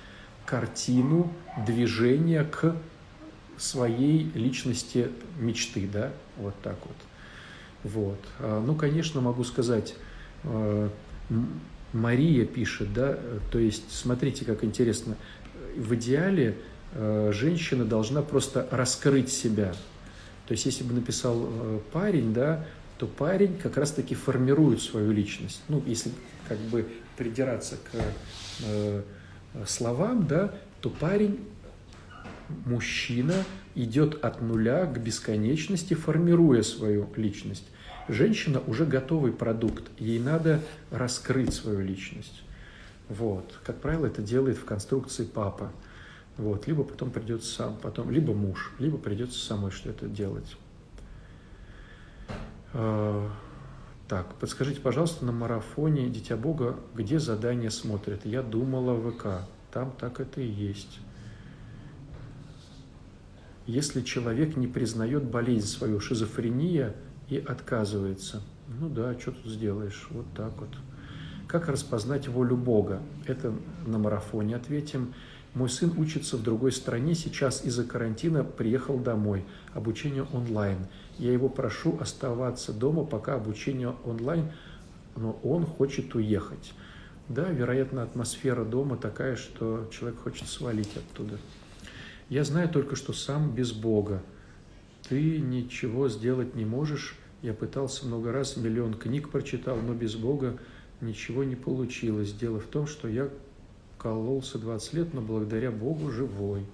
картину 0.46 1.30
движения 1.66 2.44
к 2.44 2.74
своей 3.60 4.30
личности 4.34 5.10
мечты, 5.38 5.88
да, 5.92 6.12
вот 6.38 6.54
так 6.62 6.78
вот. 6.84 6.96
Вот. 7.92 8.18
А, 8.38 8.62
ну, 8.64 8.74
конечно, 8.74 9.20
могу 9.20 9.44
сказать, 9.44 9.94
а, 10.44 10.90
Мария 11.92 12.46
пишет, 12.46 12.92
да, 12.94 13.18
то 13.50 13.58
есть, 13.58 13.92
смотрите, 13.92 14.44
как 14.44 14.64
интересно, 14.64 15.16
в 15.76 15.94
идеале 15.94 16.56
а, 16.94 17.30
женщина 17.32 17.84
должна 17.84 18.22
просто 18.22 18.66
раскрыть 18.70 19.30
себя. 19.30 19.74
То 20.48 20.52
есть, 20.52 20.64
если 20.66 20.82
бы 20.82 20.94
написал 20.94 21.48
парень, 21.92 22.32
да, 22.32 22.64
то 22.98 23.06
парень 23.06 23.56
как 23.56 23.76
раз-таки 23.76 24.14
формирует 24.14 24.82
свою 24.82 25.12
личность. 25.12 25.62
Ну, 25.68 25.82
если 25.86 26.10
как 26.48 26.58
бы 26.58 26.88
придираться 27.16 27.76
к 27.76 29.04
словам, 29.68 30.26
да, 30.26 30.52
то 30.80 30.90
парень, 30.90 31.38
мужчина 32.66 33.34
идет 33.74 34.24
от 34.24 34.40
нуля 34.40 34.86
к 34.86 35.00
бесконечности, 35.00 35.94
формируя 35.94 36.62
свою 36.62 37.08
личность. 37.16 37.68
Женщина 38.08 38.60
уже 38.66 38.84
готовый 38.84 39.32
продукт, 39.32 39.84
ей 39.98 40.18
надо 40.18 40.60
раскрыть 40.90 41.54
свою 41.54 41.80
личность. 41.80 42.42
Вот. 43.08 43.58
Как 43.64 43.80
правило, 43.80 44.06
это 44.06 44.22
делает 44.22 44.56
в 44.56 44.64
конструкции 44.64 45.24
папа. 45.24 45.72
Вот. 46.36 46.66
Либо 46.66 46.84
потом 46.84 47.10
придется 47.10 47.54
сам, 47.54 47.76
потом, 47.76 48.10
либо 48.10 48.32
муж, 48.32 48.72
либо 48.78 48.98
придется 48.98 49.38
самой 49.38 49.70
что 49.70 49.90
это 49.90 50.06
делать. 50.06 50.56
А, 52.72 53.30
так, 54.08 54.34
подскажите, 54.34 54.80
пожалуйста, 54.80 55.24
на 55.24 55.32
марафоне 55.32 56.08
Дитя 56.08 56.36
Бога, 56.36 56.76
где 56.94 57.18
задание 57.18 57.70
смотрят? 57.70 58.24
Я 58.24 58.42
думала 58.42 58.98
ВК. 59.10 59.46
Там 59.72 59.92
так 59.92 60.20
это 60.20 60.40
и 60.40 60.48
есть. 60.48 61.00
Если 63.70 64.00
человек 64.00 64.56
не 64.56 64.66
признает 64.66 65.22
болезнь 65.22 65.68
свою, 65.68 66.00
шизофрения, 66.00 66.92
и 67.28 67.38
отказывается. 67.38 68.42
Ну 68.80 68.88
да, 68.88 69.16
что 69.16 69.30
тут 69.30 69.46
сделаешь? 69.46 70.08
Вот 70.10 70.26
так 70.36 70.52
вот. 70.58 70.70
Как 71.46 71.68
распознать 71.68 72.26
волю 72.26 72.56
Бога? 72.56 73.00
Это 73.26 73.54
на 73.86 73.98
марафоне 73.98 74.56
ответим. 74.56 75.14
Мой 75.54 75.70
сын 75.70 75.96
учится 75.96 76.36
в 76.36 76.42
другой 76.42 76.72
стране, 76.72 77.14
сейчас 77.14 77.64
из-за 77.64 77.84
карантина 77.84 78.42
приехал 78.42 78.98
домой. 78.98 79.44
Обучение 79.72 80.24
онлайн. 80.32 80.88
Я 81.18 81.32
его 81.32 81.48
прошу 81.48 81.96
оставаться 82.00 82.72
дома, 82.72 83.04
пока 83.04 83.34
обучение 83.34 83.94
онлайн, 84.04 84.50
но 85.14 85.38
он 85.44 85.64
хочет 85.64 86.12
уехать. 86.16 86.72
Да, 87.28 87.48
вероятно, 87.48 88.02
атмосфера 88.02 88.64
дома 88.64 88.96
такая, 88.96 89.36
что 89.36 89.88
человек 89.92 90.18
хочет 90.18 90.48
свалить 90.48 90.90
оттуда. 90.96 91.38
Я 92.30 92.44
знаю 92.44 92.68
только, 92.68 92.94
что 92.94 93.12
сам 93.12 93.52
без 93.52 93.72
Бога. 93.72 94.22
ты 95.08 95.40
ничего 95.40 96.08
сделать 96.08 96.54
не 96.54 96.64
можешь. 96.64 97.16
Я 97.42 97.54
пытался 97.54 98.06
много 98.06 98.30
раз, 98.30 98.56
миллион 98.56 98.94
книг 98.94 99.30
прочитал, 99.30 99.76
но 99.78 99.94
без 99.94 100.14
Бога 100.14 100.56
ничего 101.00 101.42
не 101.42 101.56
получилось. 101.56 102.32
Дело 102.32 102.60
в 102.60 102.66
том, 102.66 102.86
что 102.86 103.08
я 103.08 103.28
кололся 103.98 104.58
20 104.58 104.92
лет, 104.94 105.12
но 105.12 105.20
благодаря 105.20 105.72
Богу 105.72 106.12
живой. 106.12 106.64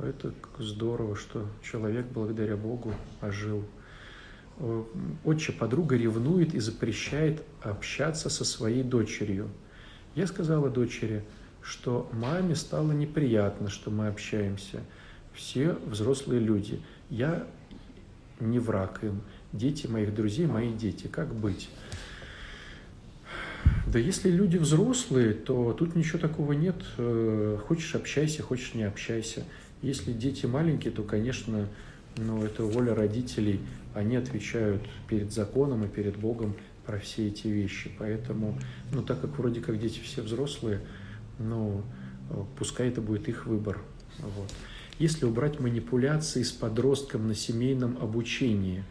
Это 0.00 0.32
здорово, 0.58 1.16
что 1.16 1.44
человек 1.64 2.06
благодаря 2.06 2.56
Богу 2.56 2.94
ожил. 3.20 3.64
Э, 4.58 4.84
отче 5.24 5.52
подруга 5.52 5.96
ревнует 5.96 6.54
и 6.54 6.60
запрещает 6.60 7.42
общаться 7.62 8.30
со 8.30 8.44
своей 8.44 8.84
дочерью. 8.84 9.48
Я 10.14 10.28
сказала 10.28 10.70
дочери, 10.70 11.24
что 11.62 12.10
маме 12.12 12.54
стало 12.54 12.92
неприятно, 12.92 13.70
что 13.70 13.90
мы 13.90 14.08
общаемся. 14.08 14.80
Все 15.34 15.76
взрослые 15.86 16.40
люди. 16.40 16.80
Я 17.08 17.46
не 18.40 18.58
враг 18.58 19.02
им. 19.02 19.22
Дети 19.52 19.86
моих 19.86 20.14
друзей, 20.14 20.46
мои 20.46 20.72
дети. 20.72 21.06
Как 21.06 21.34
быть? 21.34 21.68
Да 23.86 23.98
если 23.98 24.30
люди 24.30 24.56
взрослые, 24.56 25.34
то 25.34 25.72
тут 25.72 25.94
ничего 25.94 26.18
такого 26.18 26.52
нет. 26.52 26.76
Э, 26.96 27.58
хочешь 27.66 27.94
общайся, 27.94 28.42
хочешь 28.42 28.74
не 28.74 28.84
общайся. 28.84 29.44
Если 29.82 30.12
дети 30.12 30.46
маленькие, 30.46 30.92
то, 30.92 31.02
конечно, 31.02 31.68
ну, 32.16 32.42
это 32.42 32.64
воля 32.64 32.94
родителей. 32.94 33.60
Они 33.94 34.16
отвечают 34.16 34.82
перед 35.08 35.32
законом 35.32 35.84
и 35.84 35.88
перед 35.88 36.16
Богом 36.16 36.54
про 36.86 36.98
все 36.98 37.28
эти 37.28 37.48
вещи. 37.48 37.90
Поэтому, 37.98 38.58
ну, 38.92 39.02
так 39.02 39.20
как 39.20 39.38
вроде 39.38 39.60
как 39.60 39.78
дети 39.78 40.00
все 40.00 40.22
взрослые, 40.22 40.80
ну, 41.38 41.82
пускай 42.58 42.88
это 42.88 43.00
будет 43.00 43.28
их 43.28 43.46
выбор. 43.46 43.80
Вот. 44.18 44.52
Если 44.98 45.24
убрать 45.24 45.58
манипуляции 45.58 46.42
с 46.42 46.52
подростком 46.52 47.26
на 47.26 47.34
семейном 47.34 47.98
обучении, 48.00 48.84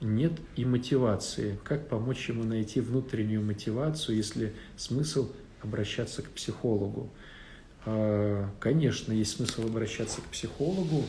нет 0.00 0.32
и 0.56 0.64
мотивации. 0.64 1.58
Как 1.64 1.88
помочь 1.88 2.28
ему 2.28 2.44
найти 2.44 2.80
внутреннюю 2.80 3.42
мотивацию, 3.42 4.16
если 4.16 4.54
смысл 4.76 5.32
обращаться 5.62 6.22
к 6.22 6.30
психологу? 6.30 7.10
А, 7.84 8.50
конечно, 8.60 9.12
есть 9.12 9.36
смысл 9.36 9.66
обращаться 9.66 10.20
к 10.20 10.24
психологу, 10.24 11.04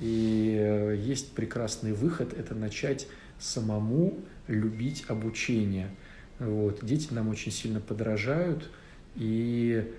и 0.00 0.56
э, 0.58 0.96
есть 0.96 1.32
прекрасный 1.32 1.92
выход– 1.92 2.32
это 2.38 2.54
начать 2.54 3.06
самому 3.38 4.18
любить 4.48 5.04
обучение. 5.08 5.94
Вот. 6.38 6.84
Дети 6.84 7.12
нам 7.12 7.28
очень 7.28 7.52
сильно 7.52 7.80
подражают, 7.80 8.70
и 9.14 9.84
э, 9.86 9.92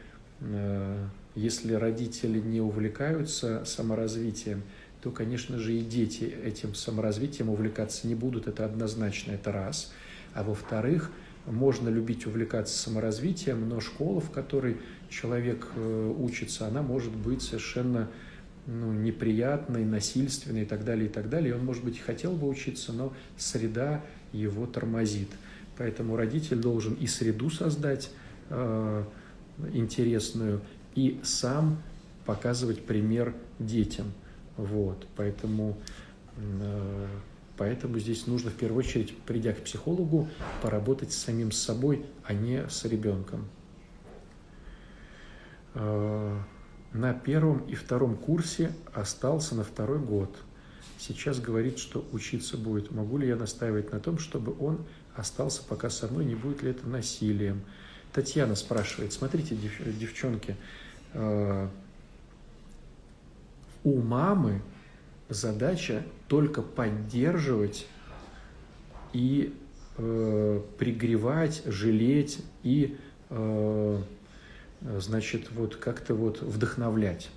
если 1.35 1.73
родители 1.73 2.39
не 2.39 2.61
увлекаются 2.61 3.63
саморазвитием, 3.65 4.63
то, 5.01 5.11
конечно 5.11 5.57
же, 5.57 5.73
и 5.73 5.81
дети 5.81 6.23
этим 6.23 6.75
саморазвитием 6.75 7.49
увлекаться 7.49 8.07
не 8.07 8.15
будут, 8.15 8.47
это 8.47 8.65
однозначно, 8.65 9.33
это 9.33 9.51
раз. 9.51 9.91
А 10.33 10.43
во-вторых, 10.43 11.11
можно 11.45 11.89
любить 11.89 12.25
увлекаться 12.25 12.77
саморазвитием, 12.77 13.67
но 13.67 13.81
школа, 13.81 14.21
в 14.21 14.31
которой 14.31 14.77
человек 15.09 15.67
э, 15.75 16.13
учится, 16.17 16.67
она 16.67 16.81
может 16.81 17.13
быть 17.13 17.41
совершенно 17.41 18.09
ну, 18.65 18.93
неприятной, 18.93 19.83
насильственной 19.83 20.61
и 20.61 20.65
так 20.65 20.85
далее, 20.85 21.07
и 21.07 21.09
так 21.09 21.29
далее. 21.29 21.49
И 21.49 21.53
он, 21.53 21.65
может 21.65 21.83
быть, 21.83 21.99
хотел 21.99 22.31
бы 22.31 22.47
учиться, 22.47 22.93
но 22.93 23.13
среда 23.37 24.01
его 24.31 24.65
тормозит. 24.65 25.29
Поэтому 25.77 26.15
родитель 26.15 26.59
должен 26.59 26.93
и 26.93 27.07
среду 27.07 27.49
создать 27.49 28.09
э, 28.49 29.03
интересную, 29.73 30.61
и 30.95 31.19
сам 31.23 31.81
показывать 32.25 32.85
пример 32.85 33.35
детям. 33.59 34.13
Вот, 34.57 35.07
поэтому, 35.15 35.77
э, 36.37 37.07
поэтому 37.57 37.99
здесь 37.99 38.27
нужно 38.27 38.51
в 38.51 38.55
первую 38.55 38.79
очередь, 38.79 39.17
придя 39.19 39.53
к 39.53 39.63
психологу, 39.63 40.27
поработать 40.61 41.11
с 41.11 41.17
самим 41.17 41.51
собой, 41.51 42.05
а 42.23 42.33
не 42.33 42.67
с 42.69 42.85
ребенком. 42.85 43.47
Э, 45.73 46.39
на 46.93 47.13
первом 47.13 47.59
и 47.65 47.73
втором 47.73 48.15
курсе 48.15 48.71
остался 48.93 49.55
на 49.55 49.63
второй 49.63 49.99
год. 49.99 50.35
Сейчас 50.99 51.39
говорит, 51.39 51.79
что 51.79 52.07
учиться 52.11 52.55
будет. 52.55 52.91
Могу 52.91 53.17
ли 53.17 53.27
я 53.27 53.35
настаивать 53.35 53.91
на 53.91 53.99
том, 53.99 54.19
чтобы 54.19 54.55
он 54.59 54.85
остался 55.15 55.63
пока 55.63 55.89
со 55.89 56.07
мной, 56.07 56.25
не 56.25 56.35
будет 56.35 56.61
ли 56.61 56.69
это 56.69 56.87
насилием? 56.87 57.63
Татьяна 58.13 58.55
спрашивает, 58.55 59.11
смотрите, 59.11 59.55
девчонки, 59.55 60.55
э, 61.13 61.67
у 63.83 64.01
мамы 64.01 64.61
задача 65.29 66.03
только 66.27 66.61
поддерживать 66.61 67.87
и 69.13 69.53
э, 69.97 70.61
пригревать, 70.77 71.63
жалеть 71.65 72.39
и, 72.63 72.97
э, 73.29 74.01
значит, 74.99 75.51
вот 75.51 75.75
как-то 75.75 76.15
вот 76.15 76.41
вдохновлять. 76.41 77.29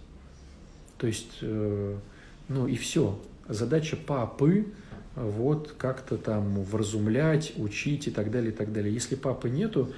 То 0.99 1.07
есть, 1.07 1.39
э, 1.41 1.99
ну 2.49 2.69
и 2.69 2.77
все. 2.77 3.19
Задача 3.49 3.97
папы 3.97 4.67
вот 5.15 5.75
как-то 5.79 6.19
там 6.19 6.63
вразумлять, 6.63 7.55
учить 7.57 8.09
и 8.09 8.11
так 8.11 8.31
далее, 8.31 8.53
и 8.53 8.55
так 8.55 8.73
далее. 8.73 8.93
Если 8.93 9.15
папы 9.15 9.49
нету, 9.49 9.93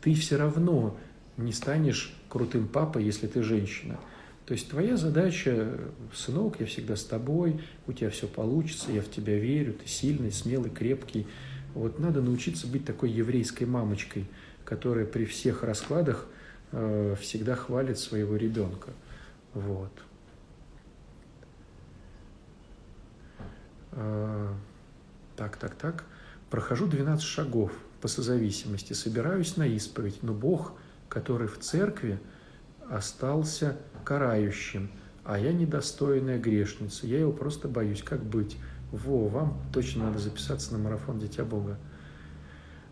ты 0.00 0.14
все 0.14 0.36
равно 0.36 0.96
не 1.36 1.52
станешь 1.52 2.14
крутым 2.28 2.68
папой, 2.68 3.04
если 3.04 3.26
ты 3.26 3.42
женщина. 3.42 3.98
То 4.46 4.54
есть 4.54 4.70
твоя 4.70 4.96
задача, 4.96 5.78
сынок, 6.14 6.58
я 6.58 6.66
всегда 6.66 6.96
с 6.96 7.04
тобой, 7.04 7.60
у 7.86 7.92
тебя 7.92 8.10
все 8.10 8.26
получится, 8.26 8.90
я 8.90 9.02
в 9.02 9.10
тебя 9.10 9.38
верю, 9.38 9.74
ты 9.74 9.86
сильный, 9.86 10.32
смелый, 10.32 10.70
крепкий. 10.70 11.26
Вот 11.74 11.98
надо 11.98 12.22
научиться 12.22 12.66
быть 12.66 12.84
такой 12.84 13.10
еврейской 13.10 13.64
мамочкой, 13.64 14.24
которая 14.64 15.04
при 15.04 15.26
всех 15.26 15.62
раскладах 15.62 16.26
э, 16.72 17.14
всегда 17.20 17.56
хвалит 17.56 17.98
своего 17.98 18.36
ребенка. 18.36 18.90
Вот. 19.52 19.92
Э, 23.92 24.54
так, 25.36 25.56
так, 25.56 25.74
так. 25.74 26.04
Прохожу 26.50 26.86
12 26.86 27.22
шагов 27.22 27.72
по 28.00 28.08
созависимости, 28.08 28.92
собираюсь 28.92 29.56
на 29.56 29.66
исповедь, 29.66 30.22
но 30.22 30.32
Бог, 30.32 30.74
который 31.08 31.48
в 31.48 31.58
церкви, 31.58 32.18
остался 32.90 33.76
карающим, 34.04 34.90
а 35.24 35.38
я 35.38 35.52
недостойная 35.52 36.38
грешница, 36.38 37.06
я 37.06 37.20
его 37.20 37.32
просто 37.32 37.68
боюсь, 37.68 38.02
как 38.02 38.22
быть? 38.24 38.56
Во, 38.90 39.28
вам 39.28 39.60
точно 39.72 40.04
надо 40.04 40.18
записаться 40.18 40.72
на 40.72 40.78
марафон 40.78 41.18
Дитя 41.18 41.44
Бога. 41.44 41.78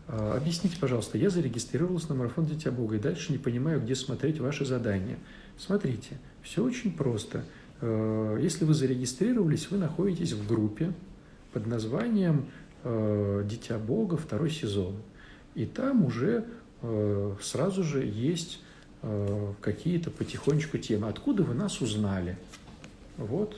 А, 0.08 0.36
объясните, 0.36 0.76
пожалуйста, 0.78 1.16
я 1.16 1.30
зарегистрировался 1.30 2.10
на 2.10 2.16
марафон 2.16 2.44
Дитя 2.44 2.70
Бога 2.70 2.96
и 2.96 2.98
дальше 2.98 3.32
не 3.32 3.38
понимаю, 3.38 3.80
где 3.80 3.94
смотреть 3.94 4.38
ваши 4.38 4.66
задания. 4.66 5.18
Смотрите, 5.56 6.18
все 6.42 6.62
очень 6.62 6.92
просто. 6.92 7.44
А, 7.80 8.36
если 8.36 8.64
вы 8.64 8.74
зарегистрировались, 8.74 9.70
вы 9.70 9.78
находитесь 9.78 10.32
в 10.32 10.46
группе 10.46 10.92
под 11.52 11.66
названием 11.66 12.50
«Дитя 13.44 13.78
Бога. 13.78 14.16
Второй 14.16 14.50
сезон». 14.50 14.96
И 15.54 15.66
там 15.66 16.04
уже 16.04 16.44
сразу 17.40 17.82
же 17.82 18.04
есть 18.04 18.60
Э, 19.08 19.52
какие-то 19.60 20.10
потихонечку 20.10 20.78
темы. 20.78 21.08
Откуда 21.08 21.44
вы 21.44 21.54
нас 21.54 21.80
узнали? 21.80 22.36
Вот, 23.18 23.56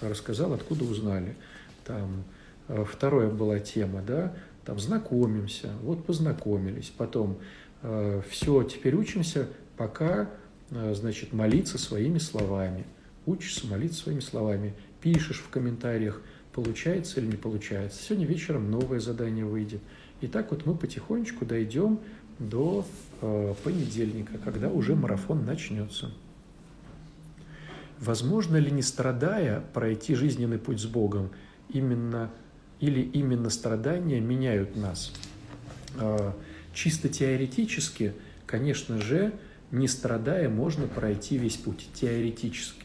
рассказал, 0.00 0.52
откуда 0.52 0.84
узнали. 0.84 1.36
Там 1.84 2.24
э, 2.66 2.84
вторая 2.84 3.28
была 3.28 3.60
тема, 3.60 4.02
да, 4.02 4.34
там 4.64 4.80
знакомимся, 4.80 5.70
вот 5.82 6.04
познакомились, 6.04 6.90
потом 6.96 7.38
э, 7.82 8.22
все, 8.28 8.64
теперь 8.64 8.96
учимся, 8.96 9.48
пока, 9.76 10.30
значит, 10.70 11.32
молиться 11.32 11.78
своими 11.78 12.18
словами. 12.18 12.84
Учишься 13.26 13.68
молиться 13.68 14.02
своими 14.02 14.20
словами, 14.20 14.74
пишешь 15.00 15.38
в 15.38 15.50
комментариях, 15.50 16.20
получается 16.54 17.20
или 17.20 17.26
не 17.26 17.36
получается. 17.36 18.02
Сегодня 18.02 18.26
вечером 18.26 18.70
новое 18.70 19.00
задание 19.00 19.44
выйдет. 19.44 19.80
И 20.20 20.28
так 20.28 20.52
вот 20.52 20.64
мы 20.64 20.74
потихонечку 20.74 21.44
дойдем 21.44 21.98
до 22.38 22.86
э, 23.20 23.54
понедельника, 23.62 24.38
когда 24.38 24.70
уже 24.70 24.94
марафон 24.94 25.44
начнется. 25.44 26.12
Возможно 27.98 28.56
ли, 28.56 28.70
не 28.70 28.82
страдая, 28.82 29.62
пройти 29.72 30.14
жизненный 30.14 30.58
путь 30.58 30.80
с 30.80 30.86
Богом? 30.86 31.30
Именно, 31.68 32.30
или 32.80 33.00
именно 33.00 33.50
страдания 33.50 34.20
меняют 34.20 34.76
нас? 34.76 35.12
Э, 35.98 36.32
чисто 36.72 37.08
теоретически, 37.08 38.14
конечно 38.46 39.00
же, 39.00 39.32
не 39.72 39.88
страдая, 39.88 40.48
можно 40.48 40.86
пройти 40.86 41.36
весь 41.36 41.56
путь, 41.56 41.88
теоретически. 41.94 42.83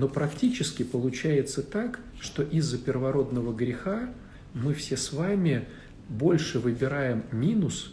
Но 0.00 0.08
практически 0.08 0.82
получается 0.82 1.62
так, 1.62 2.00
что 2.18 2.42
из-за 2.42 2.78
первородного 2.78 3.52
греха 3.52 4.08
мы 4.54 4.72
все 4.72 4.96
с 4.96 5.12
вами 5.12 5.66
больше 6.08 6.58
выбираем 6.58 7.24
минус, 7.32 7.92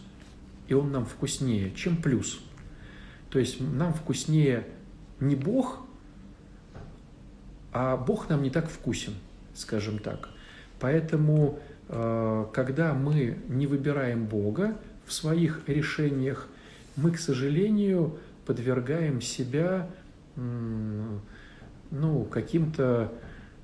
и 0.68 0.74
он 0.74 0.90
нам 0.90 1.04
вкуснее, 1.04 1.70
чем 1.72 1.98
плюс. 2.00 2.40
То 3.28 3.38
есть 3.38 3.60
нам 3.60 3.92
вкуснее 3.92 4.66
не 5.20 5.36
Бог, 5.36 5.80
а 7.72 7.98
Бог 7.98 8.30
нам 8.30 8.42
не 8.42 8.48
так 8.48 8.70
вкусен. 8.70 9.12
скажем 9.52 9.98
так. 9.98 10.30
Поэтому, 10.80 11.58
э, 11.88 12.46
когда 12.54 12.94
мы 12.94 13.36
не 13.48 13.66
выбираем 13.66 14.24
Бога 14.24 14.78
в 15.04 15.12
своих 15.12 15.60
решениях, 15.66 16.48
мы, 16.96 17.10
к 17.10 17.18
сожалению, 17.18 18.18
подвергаем 18.46 19.20
себя 19.20 19.90
ну, 21.90 22.24
каким-то 22.24 23.12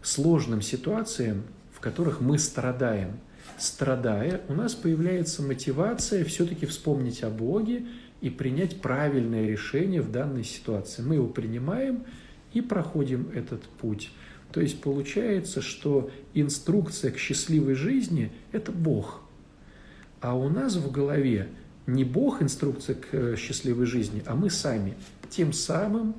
сложным 0.03 0.63
ситуациям, 0.63 1.43
в 1.73 1.81
которых 1.81 2.21
мы 2.21 2.39
страдаем. 2.39 3.19
Страдая, 3.59 4.41
у 4.49 4.55
нас 4.55 4.75
появляется 4.75 5.43
мотивация 5.43 6.25
все-таки 6.25 6.67
вспомнить 6.67 7.23
о 7.23 7.31
Боге 7.31 7.87
и 8.21 8.31
принять 8.31 8.81
правильное 8.81 9.47
решение 9.47 10.01
в 10.01 10.11
данной 10.11 10.45
ситуации. 10.45 11.03
Мы 11.03 11.17
его 11.17 11.29
принимаем 11.29 12.05
и 12.53 12.61
проходим 12.61 13.29
этот 13.35 13.63
путь. 13.65 14.11
То 14.53 14.61
есть 14.61 14.81
получается, 14.81 15.61
что 15.61 16.11
инструкция 16.33 17.11
к 17.11 17.19
счастливой 17.19 17.75
жизни– 17.75 18.33
это 18.53 18.73
Бог. 18.73 19.21
А 20.21 20.35
у 20.37 20.49
нас 20.49 20.77
в 20.77 20.91
голове 20.91 21.49
не 21.87 22.05
Бог 22.05 22.41
инструкция 22.41 22.95
к 22.95 23.09
э, 23.13 23.37
счастливой 23.37 23.87
жизни, 23.87 24.23
а 24.27 24.35
мы 24.35 24.49
сами. 24.51 24.95
Тем 25.29 25.53
самым 25.53 26.15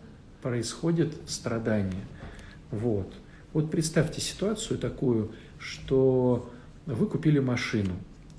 происходит 0.45 1.15
страдание. 1.25 2.03
Вот. 2.69 3.11
Вот 3.51 3.71
представьте 3.71 4.21
ситуацию 4.21 4.77
такую, 4.77 5.31
что 5.57 6.53
вы 6.85 7.07
купили 7.07 7.39
машину, 7.39 7.93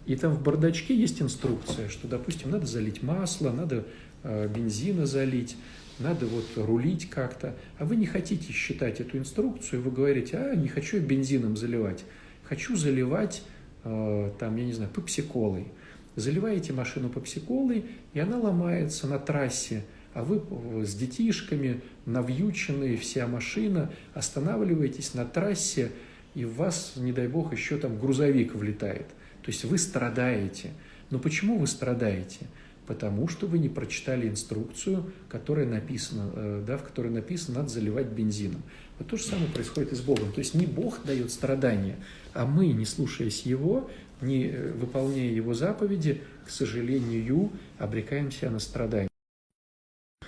и 0.07 0.15
там 0.15 0.33
в 0.33 0.41
бардачке 0.41 0.95
есть 0.95 1.21
инструкция, 1.21 1.89
что, 1.89 2.07
допустим, 2.07 2.53
надо 2.53 2.65
залить 2.65 3.03
масло, 3.03 3.51
надо 3.51 3.87
э, 4.23 4.47
бензина 4.47 5.05
залить, 5.05 5.57
надо 5.99 6.27
вот 6.27 6.45
рулить 6.55 7.11
как-то, 7.11 7.57
а 7.77 7.85
вы 7.85 7.97
не 7.97 8.07
хотите 8.07 8.53
считать 8.53 9.01
эту 9.01 9.19
инструкцию, 9.19 9.83
вы 9.83 9.91
говорите, 9.91 10.37
а, 10.37 10.55
не 10.55 10.69
хочу 10.69 11.01
бензином 11.01 11.57
заливать, 11.57 12.05
хочу 12.45 12.77
заливать, 12.77 13.43
э, 13.83 14.31
там, 14.39 14.55
я 14.55 14.65
не 14.65 14.73
знаю, 14.73 14.93
пепсиколой. 14.93 15.73
Заливаете 16.15 16.73
машину 16.73 17.09
пепсиколой, 17.09 17.85
и 18.15 18.21
она 18.21 18.39
ломается 18.39 19.09
на 19.09 19.19
трассе, 19.19 19.83
а 20.17 20.25
вы 20.25 20.87
с 20.87 20.95
детишками, 20.95 21.83
навьюченные, 22.07 22.97
вся 22.97 23.27
машина, 23.27 23.93
останавливаетесь 24.15 25.13
на 25.13 25.27
трассе, 25.27 25.93
и 26.35 26.47
в 26.47 26.55
вас, 26.55 26.95
не 26.97 27.13
дай 27.13 27.29
бог, 27.29 27.53
еще 27.53 27.77
там 27.77 27.99
грузовик 27.99 28.55
влетает. 28.55 29.09
То 29.43 29.49
есть 29.49 29.67
вы 29.67 29.77
страдаете. 29.77 30.71
Но 31.11 31.19
почему 31.19 31.59
вы 31.59 31.67
страдаете? 31.67 32.47
потому 32.87 33.27
что 33.27 33.49
вы 33.49 33.59
не 33.59 33.69
прочитали 33.69 34.29
инструкцию, 34.29 35.11
которая 35.29 35.67
написана, 35.67 36.31
э, 36.33 36.65
да, 36.65 36.79
в 36.79 36.85
которой 36.85 37.11
написано, 37.11 37.59
надо 37.59 37.69
заливать 37.69 38.07
бензином. 38.07 38.63
Вот 39.01 39.09
то 39.09 39.17
же 39.17 39.25
самое 39.25 39.51
происходит 39.51 39.93
и 39.93 39.97
с 39.97 40.01
Богом. 40.01 40.33
То 40.33 40.39
есть 40.39 40.55
не 40.55 40.67
Бог 40.67 41.05
дает 41.05 41.33
страдания, 41.33 41.97
а 42.33 42.47
мы, 42.47 42.69
не 42.69 42.85
слушаясь 42.85 43.43
Его, 43.43 43.91
не 44.21 44.45
э, 44.45 44.73
выполняя 44.73 45.33
Его 45.33 45.53
заповеди, 45.53 46.23
к 46.47 46.51
сожалению, 46.51 47.51
обрекаемся 47.81 48.51
на 48.51 48.61
страдания. 48.61 49.09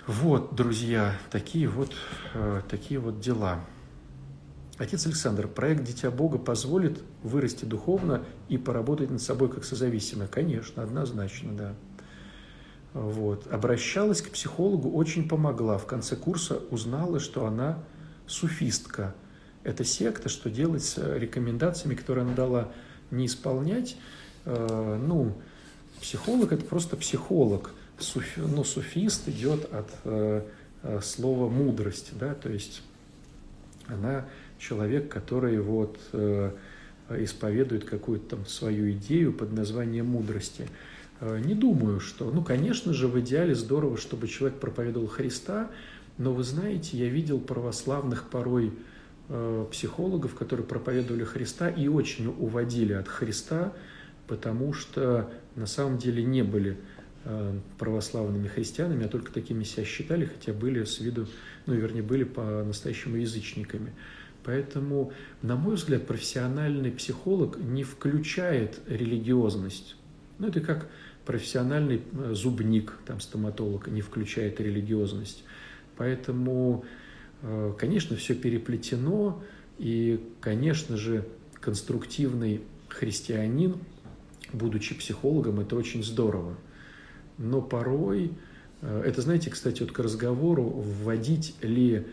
Вот, 0.08 0.54
друзья, 0.54 1.18
такие 1.30 1.68
вот, 1.68 1.92
э, 2.32 2.62
такие 2.70 2.98
вот 2.98 3.20
дела. 3.20 3.60
Отец 4.78 5.04
Александр, 5.04 5.48
проект 5.48 5.84
«Дитя 5.84 6.10
Бога» 6.10 6.38
позволит 6.38 7.02
вырасти 7.22 7.66
духовно 7.66 8.24
и 8.48 8.56
поработать 8.56 9.10
над 9.10 9.20
собой 9.20 9.50
как 9.50 9.66
созависимое? 9.66 10.26
Конечно, 10.26 10.82
однозначно, 10.82 11.52
да. 11.52 11.74
Вот. 12.94 13.52
Обращалась 13.52 14.22
к 14.22 14.30
психологу, 14.30 14.90
очень 14.92 15.28
помогла. 15.28 15.76
В 15.76 15.84
конце 15.84 16.16
курса 16.16 16.62
узнала, 16.70 17.20
что 17.20 17.44
она 17.44 17.78
суфистка. 18.26 19.14
Это 19.62 19.84
секта, 19.84 20.30
что 20.30 20.48
делать 20.48 20.84
с 20.84 20.96
рекомендациями, 21.18 21.94
которые 21.94 22.24
она 22.24 22.32
дала 22.32 22.72
не 23.10 23.26
исполнять. 23.26 23.98
Э, 24.46 24.98
ну, 25.06 25.34
психолог– 26.00 26.50
это 26.54 26.64
просто 26.64 26.96
психолог. 26.96 27.74
Суфи, 27.98 28.40
ну, 28.40 28.64
суфист 28.64 29.28
идет 29.28 29.72
от 29.72 29.90
э, 30.04 30.42
э, 30.82 31.00
слова 31.02 31.48
мудрость, 31.48 32.10
да, 32.18 32.34
то 32.34 32.48
есть 32.48 32.82
она 33.88 34.26
человек, 34.58 35.08
который 35.08 35.60
вот 35.60 35.98
исповедует 37.10 37.84
какую-то 37.84 38.36
там 38.36 38.46
свою 38.46 38.90
идею 38.90 39.32
под 39.32 39.52
названием 39.52 40.06
мудрости– 40.06 40.66
Э, 41.20 41.40
не 41.44 41.54
думаю, 41.54 42.00
что... 42.00 42.30
Ну, 42.30 42.42
конечно 42.42 42.92
же, 42.92 43.08
в 43.08 43.18
идеале 43.20 43.54
здорово, 43.54 43.96
чтобы 43.96 44.28
человек 44.28 44.58
проповедовал 44.58 45.08
Христа, 45.08 45.70
но 46.16 46.32
вы 46.32 46.42
знаете, 46.42 46.96
я 46.96 47.08
видел 47.08 47.38
православных 47.38 48.28
порой 48.28 48.72
э, 49.28 49.66
психологов, 49.70 50.34
которые 50.34 50.66
проповедовали 50.66 51.24
Христа 51.24 51.68
и 51.68 51.88
очень 51.88 52.26
уводили 52.26 52.92
от 52.92 53.08
Христа, 53.08 53.72
потому 54.26 54.72
что 54.72 55.30
на 55.54 55.66
самом 55.66 55.98
деле 55.98 56.22
не 56.22 56.42
были 56.42 56.72
э, 56.72 56.76
православными 57.78 58.48
христианами, 58.48 59.04
а 59.06 59.08
только 59.08 59.32
такими 59.32 59.64
себя 59.64 59.84
считали, 59.84 60.26
хотя 60.26 60.52
были 60.52 60.84
с 60.84 61.00
виду, 61.00 61.26
ну, 61.66 61.74
вернее, 61.74 62.02
были 62.02 62.24
по-настоящему 62.24 63.16
язычниками. 63.16 63.92
Поэтому, 64.44 65.12
на 65.42 65.56
мой 65.56 65.74
взгляд, 65.74 66.06
профессиональный 66.06 66.90
психолог 66.90 67.58
не 67.58 67.84
включает 67.84 68.80
религиозность. 68.86 69.96
Ну, 70.38 70.48
это 70.48 70.60
как 70.60 70.88
профессиональный 71.26 72.00
э, 72.12 72.32
зубник, 72.32 72.94
там, 73.04 73.20
стоматолог, 73.20 73.88
не 73.88 74.00
включает 74.00 74.60
религиозность. 74.60 75.44
Поэтому, 75.98 76.84
э, 77.42 77.74
конечно, 77.78 78.16
все 78.16 78.34
переплетено, 78.34 79.42
и, 79.78 80.20
конечно 80.40 80.96
же, 80.96 81.26
конструктивный 81.60 82.62
христианин, 82.88 83.76
будучи 84.52 84.94
психологом, 84.94 85.60
это 85.60 85.76
очень 85.76 86.02
здорово. 86.02 86.56
Но 87.38 87.62
порой, 87.62 88.32
э, 88.82 89.02
это, 89.06 89.22
знаете, 89.22 89.50
кстати, 89.50 89.82
вот 89.82 89.92
к 89.92 89.98
разговору, 89.98 90.64
вводить 90.64 91.54
ли, 91.62 92.06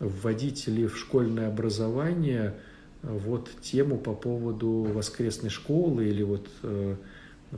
вводить 0.00 0.66
ли 0.66 0.86
в 0.86 0.98
школьное 0.98 1.46
образование 1.46 2.54
вот 3.02 3.48
тему 3.62 3.96
по 3.96 4.12
поводу 4.12 4.68
воскресной 4.92 5.50
школы 5.50 6.08
или 6.08 6.24
вот 6.24 6.48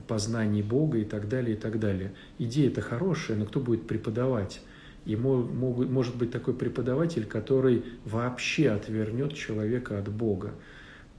познаний 0.07 0.63
Бога 0.63 0.99
и 0.99 1.05
так 1.05 1.29
далее, 1.29 1.57
и 1.57 1.59
так 1.59 1.79
далее. 1.81 2.13
Идея-то 2.39 2.81
хорошая, 2.81 3.37
но 3.37 3.47
кто 3.47 3.61
будет 3.61 3.87
преподавать? 3.87 4.61
И 5.07 5.17
могут, 5.17 5.91
может 5.91 6.17
быть 6.17 6.31
такой 6.31 6.55
преподаватель, 6.55 7.25
который 7.25 7.85
вообще 8.05 8.71
отвернет 8.71 9.35
человека 9.35 9.99
от 9.99 10.09
Бога. 10.11 10.53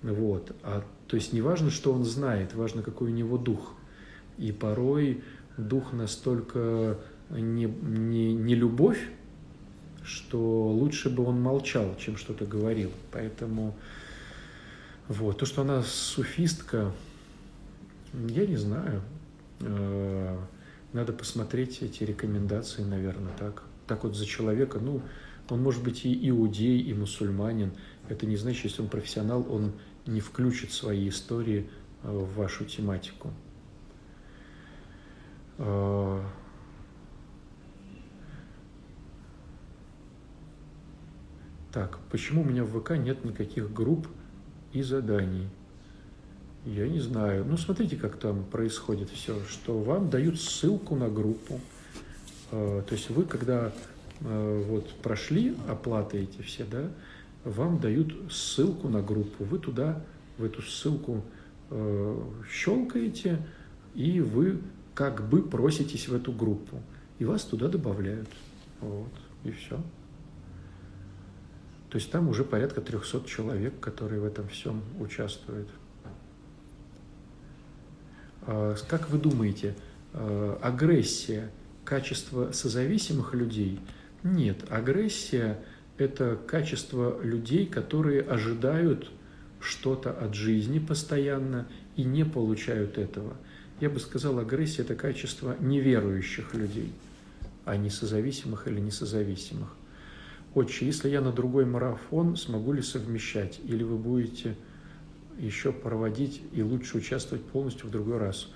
Вот. 0.04 0.56
А, 0.64 0.84
то 1.08 1.16
есть 1.16 1.34
не 1.34 1.42
важно, 1.42 1.72
что 1.72 1.92
он 1.92 2.06
знает, 2.06 2.54
важно, 2.54 2.84
какой 2.84 3.10
у 3.10 3.14
него 3.14 3.38
дух. 3.38 3.74
И 4.42 4.52
порой 4.52 5.24
дух 5.58 5.94
настолько 5.94 6.98
не, 7.30 7.66
не, 7.66 8.34
не 8.34 8.56
любовь, 8.56 9.10
что 10.04 10.68
лучше 10.68 11.10
бы 11.10 11.24
он 11.24 11.40
молчал, 11.40 11.96
чем 11.98 12.18
что-то 12.18 12.46
говорил. 12.46 12.92
Поэтому 13.12 13.76
вот. 15.08 15.38
То, 15.38 15.46
что 15.46 15.62
она 15.62 15.84
суфистка, 15.84 16.92
я 18.14 18.48
не 18.48 18.58
знаю. 18.58 19.02
Э, 19.60 20.38
надо 20.94 21.14
посмотреть 21.14 21.82
эти 21.82 22.04
рекомендации, 22.04 22.84
наверное, 22.84 23.34
так. 23.38 23.64
Так 23.88 24.04
вот 24.04 24.16
за 24.16 24.26
человека, 24.26 24.80
ну, 24.80 25.02
он 25.50 25.62
может 25.62 25.84
быть 25.84 26.06
и 26.06 26.30
иудей, 26.30 26.82
и 26.82 26.94
мусульманин. 26.94 27.74
Это 28.10 28.26
не 28.26 28.38
значит, 28.38 28.64
если 28.64 28.82
он 28.82 28.88
профессионал, 28.88 29.46
он 29.50 29.74
не 30.06 30.20
включит 30.20 30.72
свои 30.72 31.10
истории 31.10 31.70
э, 32.04 32.10
в 32.10 32.36
вашу 32.36 32.66
тематику. 32.66 33.32
Э, 35.64 36.20
так, 41.72 42.00
почему 42.10 42.42
у 42.42 42.46
меня 42.46 42.64
в 42.64 42.80
ВК 42.80 42.98
нет 42.98 43.24
никаких 43.24 43.72
групп 43.72 44.08
и 44.74 44.82
заданий? 44.82 45.48
Я 46.66 46.88
не 46.88 47.00
знаю. 47.00 47.46
Ну, 47.46 47.58
смотрите, 47.58 47.96
как 47.96 48.18
там 48.18 48.44
происходит 48.44 49.10
все, 49.12 49.40
что 49.46 49.78
вам 49.80 50.10
дают 50.10 50.40
ссылку 50.40 50.96
на 50.96 51.10
группу. 51.10 51.60
Э, 52.52 52.82
то 52.88 52.96
есть 52.96 53.12
вы, 53.12 53.26
когда 53.26 53.72
э, 54.22 54.64
вот 54.68 54.90
прошли 55.04 55.56
оплаты 55.68 56.24
эти 56.24 56.42
все, 56.42 56.66
да, 56.66 56.90
вам 57.46 57.80
дают 57.80 58.34
ссылку 58.34 58.90
на 58.90 59.04
группу. 59.04 59.44
Вы 59.44 59.60
туда, 59.60 60.04
в 60.38 60.44
эту 60.44 60.62
ссылку 60.62 61.24
щелкаете, 62.52 63.40
и 63.96 64.20
вы 64.20 64.60
как 64.94 65.28
бы 65.28 65.42
проситесь 65.42 66.08
в 66.08 66.16
эту 66.16 66.32
группу. 66.32 66.82
И 67.20 67.26
вас 67.26 67.44
туда 67.44 67.68
добавляют. 67.68 68.30
Вот, 68.80 69.12
и 69.44 69.52
все. 69.52 69.78
То 71.90 71.98
есть 71.98 72.10
там 72.10 72.30
уже 72.30 72.44
порядка 72.44 72.82
300 72.82 73.28
человек, 73.28 73.80
которые 73.80 74.22
в 74.22 74.26
этом 74.26 74.48
всем 74.48 74.82
участвуют. 75.00 75.68
А, 78.44 78.76
как 78.88 79.10
вы 79.10 79.18
думаете, 79.18 79.76
а, 80.14 80.58
агрессия– 80.62 81.52
качество 81.86 82.52
созависимых 82.52 83.34
людей? 83.34 83.80
Нет, 84.24 84.66
агрессия– 84.70 85.60
это 85.98 86.38
качество 86.48 87.22
людей, 87.22 87.66
которые 87.66 88.22
ожидают 88.22 89.12
что-то 89.60 90.12
от 90.12 90.34
жизни 90.34 90.80
постоянно 90.80 91.68
и 91.96 92.04
не 92.04 92.24
получают 92.24 92.98
этого. 92.98 93.36
Я 93.82 93.90
бы 93.90 94.00
сказал, 94.00 94.38
агрессия– 94.38 94.82
это 94.84 94.94
качество 94.94 95.58
неверующих 95.60 96.54
людей, 96.54 96.94
а 97.66 97.76
не 97.78 97.90
созависимых 97.90 98.68
или 98.68 98.80
несозависимых. 98.80 99.70
Отче, 100.54 100.86
если 100.86 101.10
я 101.10 101.20
на 101.20 101.32
другой 101.32 101.66
марафон, 101.66 102.38
смогу 102.38 102.74
ли 102.74 102.84
совмещать? 102.84 103.60
Или 103.64 103.82
вы 103.82 103.98
будете 103.98 104.56
еще 105.40 105.72
проводить 105.72 106.44
и 106.54 106.62
лучше 106.62 106.98
участвовать 106.98 107.44
полностью 107.44 107.88
в 107.88 107.92
другой 107.92 108.20
раз? 108.20 108.50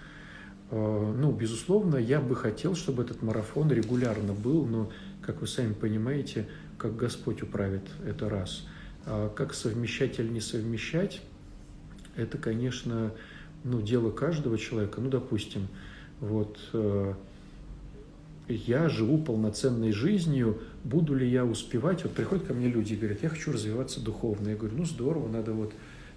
Э, 0.69 1.13
ну, 1.17 1.31
безусловно, 1.31 1.95
я 1.95 2.21
бы 2.21 2.35
хотел, 2.35 2.75
чтобы 2.75 3.01
этот 3.01 3.23
марафон 3.23 3.71
регулярно 3.71 4.33
был, 4.33 4.63
но, 4.67 4.91
как 5.23 5.41
вы 5.41 5.47
сами 5.47 5.73
понимаете, 5.73 6.47
как 6.77 6.95
Господь 6.97 7.41
управит 7.41 7.89
это 8.05 8.29
раз. 8.29 8.67
А 9.07 9.29
как 9.29 9.55
совмещать 9.55 10.19
или 10.19 10.27
не 10.27 10.41
совмещать, 10.41 11.23
это, 12.15 12.37
конечно, 12.37 13.11
ну, 13.65 13.81
дело 13.81 14.11
каждого 14.11 14.57
человека. 14.57 15.01
Ну, 15.01 15.09
допустим, 15.09 15.67
вот 16.21 16.57
э, 16.71 17.13
я 18.47 18.89
живу 18.89 19.17
полноценной 19.17 19.91
жизнью, 19.91 20.61
буду 20.83 21.15
ли 21.15 21.27
я 21.27 21.43
успевать? 21.43 22.03
Вот 22.03 22.13
приходят 22.13 22.45
ко 22.45 22.53
мне 22.53 22.67
люди 22.67 22.93
и 22.93 22.95
говорят, 22.95 23.23
я 23.23 23.29
хочу 23.29 23.51
развиваться 23.51 23.99
духовно. 23.99 24.49
Я 24.49 24.55
говорю, 24.55 24.77
ну, 24.77 24.85
здорово, 24.85 25.27
надо 25.27 25.53
вот 25.53 25.73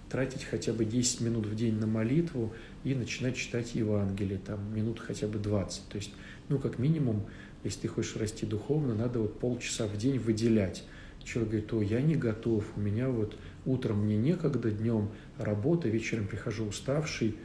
тратить 0.09 0.43
хотя 0.43 0.73
бы 0.73 0.85
10 0.85 1.21
минут 1.21 1.47
в 1.47 1.55
день 1.55 1.75
на 1.79 1.87
молитву 1.87 2.53
и 2.83 2.93
начинать 2.93 3.35
читать 3.35 3.73
Евангелие, 3.73 4.39
там, 4.39 4.59
минут 4.75 4.99
хотя 4.99 5.27
бы 5.27 5.39
20. 5.39 5.89
То 5.89 5.97
есть, 5.97 6.11
ну, 6.49 6.59
как 6.59 6.77
минимум, 6.77 7.25
если 7.63 7.81
ты 7.81 7.87
хочешь 7.87 8.15
расти 8.15 8.45
духовно, 8.45 8.93
надо 8.93 9.19
вот 9.19 9.39
полчаса 9.39 9.87
в 9.87 9.97
день 9.97 10.19
выделять. 10.19 10.83
Человек 11.31 11.51
говорит, 11.51 11.73
о, 11.73 11.81
я 11.83 12.01
не 12.01 12.15
готов, 12.15 12.63
у 12.75 12.79
меня 12.79 13.07
вот 13.07 13.35
утром 13.63 14.05
мне 14.05 14.17
некогда, 14.17 14.71
днем 14.71 15.09
работа, 15.37 15.87
вечером 15.87 16.25
прихожу 16.25 16.65
уставший. 16.65 17.35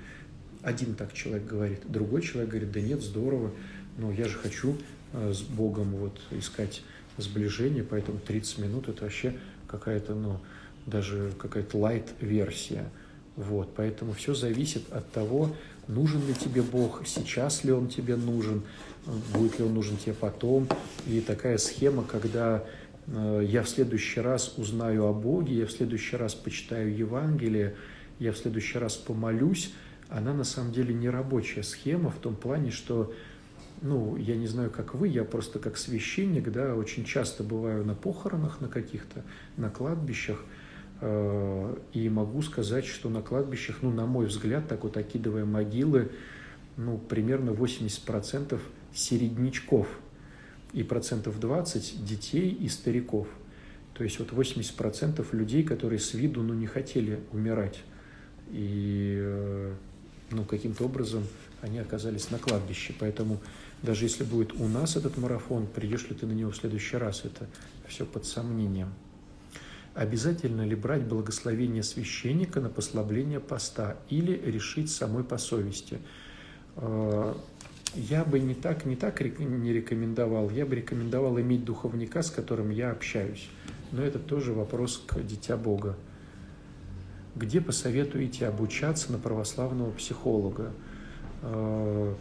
Один 0.63 0.95
так 0.95 1.13
человек 1.13 1.47
говорит. 1.47 1.81
Другой 1.85 2.23
человек 2.23 2.51
говорит, 2.51 2.73
да 2.73 2.81
нет, 2.81 3.03
здорово, 3.03 3.51
но 3.99 4.11
я 4.11 4.27
же 4.27 4.39
хочу 4.39 4.79
э, 5.13 5.35
с 5.35 5.43
Богом 5.43 5.91
вот 5.97 6.19
искать 6.31 6.83
сближение, 7.19 7.85
поэтому 7.85 8.21
30 8.21 8.59
минут 8.61 8.89
это 8.89 9.03
вообще 9.03 9.35
какая-то, 9.67 10.15
ну, 10.15 10.41
даже 10.87 11.33
какая-то 11.39 11.77
лайт-версия. 11.77 12.89
Вот, 13.37 13.75
поэтому 13.77 14.13
все 14.15 14.33
зависит 14.33 14.91
от 14.93 15.11
того, 15.11 15.55
нужен 15.89 16.27
ли 16.27 16.33
тебе 16.33 16.63
Бог, 16.63 17.03
сейчас 17.07 17.65
ли 17.65 17.73
Он 17.73 17.89
тебе 17.89 18.17
нужен, 18.17 18.63
будет 19.35 19.59
ли 19.59 19.65
Он 19.67 19.75
нужен 19.75 19.99
тебе 19.99 20.15
потом. 20.15 20.69
И 21.07 21.21
такая 21.21 21.59
схема, 21.59 22.05
когда 22.05 22.65
я 23.07 23.63
в 23.63 23.69
следующий 23.69 24.21
раз 24.21 24.55
узнаю 24.57 25.07
о 25.07 25.13
Боге, 25.13 25.55
я 25.55 25.67
в 25.67 25.73
следующий 25.73 26.17
раз 26.17 26.35
почитаю 26.35 26.97
Евангелие, 26.97 27.77
я 28.19 28.33
в 28.33 28.39
следующий 28.39 28.79
раз 28.79 28.97
помолюсь, 28.97 29.75
она 30.09 30.33
на 30.33 30.45
самом 30.45 30.73
деле 30.73 30.95
не 30.95 31.11
рабочая 31.11 31.63
схема 31.63 32.11
в 32.11 32.17
том 32.17 32.35
плане, 32.35 32.71
что, 32.71 33.13
ну, 33.83 34.17
я 34.17 34.37
не 34.37 34.47
знаю, 34.47 34.71
как 34.71 34.95
вы, 34.95 35.09
я 35.09 35.25
просто 35.25 35.59
как 35.59 35.77
священник, 35.77 36.51
да, 36.51 36.75
очень 36.75 37.05
часто 37.05 37.43
бываю 37.43 37.85
на 37.85 37.95
похоронах 37.95 38.61
на 38.61 38.69
каких-то, 38.69 39.23
на 39.57 39.69
кладбищах, 39.69 40.45
Э, 41.07 41.77
и 41.93 42.09
могу 42.09 42.41
сказать, 42.41 42.87
что 42.87 43.11
на 43.11 43.21
кладбищах, 43.21 43.79
ну, 43.83 43.91
на 43.91 44.07
мой 44.07 44.27
взгляд, 44.27 44.69
так 44.69 44.85
вот 44.85 44.97
окидывая 44.97 45.45
могилы, 45.45 46.11
ну, 46.79 46.97
примерно 46.97 47.51
80% 47.51 48.59
середнячков 48.95 49.87
и 50.75 50.83
процентов 50.83 51.41
20 51.41 52.05
детей 52.05 52.51
и 52.51 52.69
стариков. 52.69 53.29
То 53.95 54.03
есть 54.03 54.19
вот 54.19 54.31
80% 54.33 55.25
людей, 55.33 55.63
которые 55.63 56.01
с 56.01 56.15
виду 56.15 56.43
ну, 56.43 56.53
не 56.53 56.67
хотели 56.67 57.21
умирать. 57.33 57.81
И 58.51 59.17
э, 59.19 59.73
ну, 60.33 60.45
каким-то 60.45 60.85
образом 60.85 61.25
они 61.63 61.79
оказались 61.79 62.31
на 62.31 62.39
кладбище. 62.39 62.93
Поэтому 62.99 63.41
даже 63.83 64.05
если 64.05 64.25
будет 64.25 64.53
у 64.61 64.67
нас 64.67 64.97
этот 64.97 65.17
марафон, 65.17 65.69
придешь 65.69 66.09
ли 66.09 66.17
ты 66.17 66.27
на 66.27 66.33
него 66.33 66.51
в 66.51 66.57
следующий 66.57 66.97
раз, 66.97 67.25
это 67.25 67.47
все 67.87 68.05
под 68.05 68.27
сомнением. 68.27 68.93
Обязательно 69.95 70.67
ли 70.67 70.75
брать 70.75 71.05
благословение 71.05 71.85
священника 71.85 72.61
на 72.61 72.69
послабление 72.69 73.39
поста 73.39 73.97
или 74.11 74.33
решить 74.45 74.91
самой 74.91 75.23
по 75.23 75.39
совести? 75.39 76.01
Я 77.95 78.25
бы 78.25 78.41
не 78.41 78.55
так, 78.55 78.85
не 78.85 78.97
так 78.97 79.21
не 79.21 79.73
рекомендовал. 79.73 80.51
Я 80.51 80.67
бы 80.67 80.75
рекомендовал 80.75 81.41
иметь 81.41 81.65
духовника, 81.65 82.23
с 82.23 82.31
которым 82.31 82.71
я 82.71 82.91
общаюсь. 82.91 83.49
Но 83.93 84.03
это 84.03 84.19
тоже 84.19 84.53
вопрос 84.53 85.03
к 85.07 85.21
Дитя 85.25 85.57
Бога. 85.57 85.97
Где 87.37 87.61
посоветуете 87.61 88.47
обучаться 88.47 89.13
на 89.13 89.19
православного 89.19 89.93
психолога? 89.93 90.73
Э, 91.43 92.15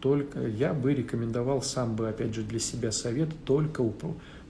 только 0.00 0.46
я 0.46 0.74
бы 0.74 0.92
рекомендовал 0.92 1.62
сам 1.62 1.96
бы, 1.96 2.08
опять 2.08 2.34
же, 2.34 2.42
для 2.42 2.58
себя 2.58 2.92
совет 2.92 3.30
только 3.44 3.80
у, 3.80 3.94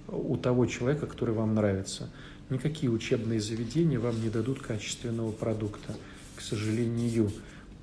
у 0.09 0.37
того 0.37 0.67
человека, 0.67 1.07
который 1.07 1.35
вам 1.35 1.55
нравится. 1.55 2.11
Никакие 2.51 2.91
учебные 2.91 3.41
заведения 3.41 4.01
вам 4.01 4.21
не 4.21 4.31
дадут 4.31 4.61
качественного 4.61 5.31
продукта. 5.31 5.95
К 6.35 6.41
сожалению, 6.41 7.31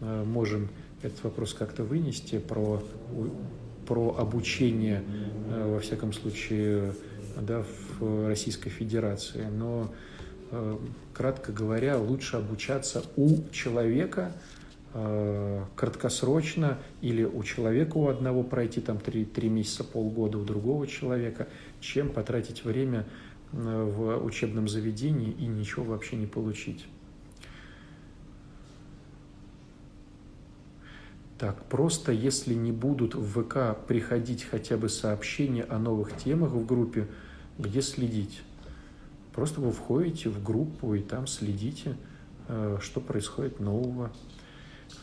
э, 0.01 0.23
можем 0.25 0.69
этот 1.01 1.23
вопрос 1.23 1.53
как-то 1.53 1.83
вынести 1.83 2.39
про, 2.39 2.81
про 3.87 4.15
обучение, 4.17 5.03
э, 5.49 5.73
во 5.73 5.79
всяком 5.79 6.13
случае, 6.13 6.93
да, 7.39 7.65
в 7.99 8.27
Российской 8.27 8.69
Федерации. 8.69 9.45
Но, 9.45 9.91
э, 10.51 10.77
кратко 11.13 11.51
говоря, 11.51 11.97
лучше 11.97 12.37
обучаться 12.37 13.03
у 13.15 13.47
человека, 13.51 14.33
краткосрочно 15.75 16.77
или 17.01 17.25
у 17.25 17.43
человека 17.43 17.97
у 17.97 18.07
одного 18.07 18.43
пройти 18.43 18.79
там 18.79 18.97
три, 18.97 19.25
три 19.25 19.49
месяца, 19.49 19.83
полгода 19.83 20.37
у 20.37 20.45
другого 20.45 20.87
человека, 20.87 21.49
чем 21.81 22.07
потратить 22.07 22.63
время 22.63 23.05
в 23.51 24.23
учебном 24.23 24.69
заведении 24.69 25.31
и 25.31 25.47
ничего 25.47 25.83
вообще 25.83 26.15
не 26.15 26.27
получить. 26.27 26.85
Так, 31.37 31.65
просто 31.65 32.13
если 32.13 32.53
не 32.53 32.71
будут 32.71 33.13
в 33.13 33.43
ВК 33.43 33.77
приходить 33.87 34.43
хотя 34.43 34.77
бы 34.77 34.87
сообщения 34.87 35.63
о 35.63 35.79
новых 35.79 36.15
темах 36.15 36.51
в 36.51 36.65
группе, 36.65 37.07
где 37.57 37.81
следить? 37.81 38.41
Просто 39.33 39.59
вы 39.59 39.73
входите 39.73 40.29
в 40.29 40.41
группу 40.41 40.93
и 40.93 41.01
там 41.01 41.27
следите, 41.27 41.97
э, 42.47 42.77
что 42.81 43.01
происходит 43.01 43.59
нового. 43.59 44.13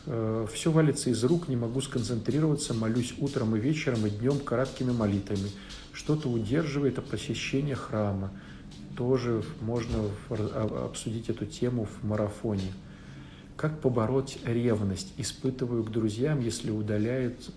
Э, 0.07 0.47
Все 0.51 0.71
валится 0.71 1.11
из 1.11 1.23
рук, 1.23 1.49
не 1.49 1.55
могу 1.55 1.81
сконцентрироваться, 1.81 2.73
молюсь 2.73 3.13
утром 3.19 3.55
и 3.55 3.59
вечером 3.59 4.07
и 4.07 4.09
днем 4.09 4.39
короткими 4.39 4.91
молитвами 4.91 5.51
что-то 5.91 6.29
удерживает 6.29 6.97
от 6.97 7.05
посещения 7.05 7.75
храма. 7.75 8.31
Тоже 8.97 9.43
можно 9.61 10.09
обсудить 10.85 11.29
эту 11.29 11.45
тему 11.45 11.85
в 11.85 12.03
марафоне. 12.03 12.73
Как 13.55 13.79
побороть 13.81 14.39
ревность? 14.45 15.13
Испытываю 15.17 15.83
к 15.83 15.91
друзьям, 15.91 16.39
если 16.39 16.71
удаляют, 16.71 17.51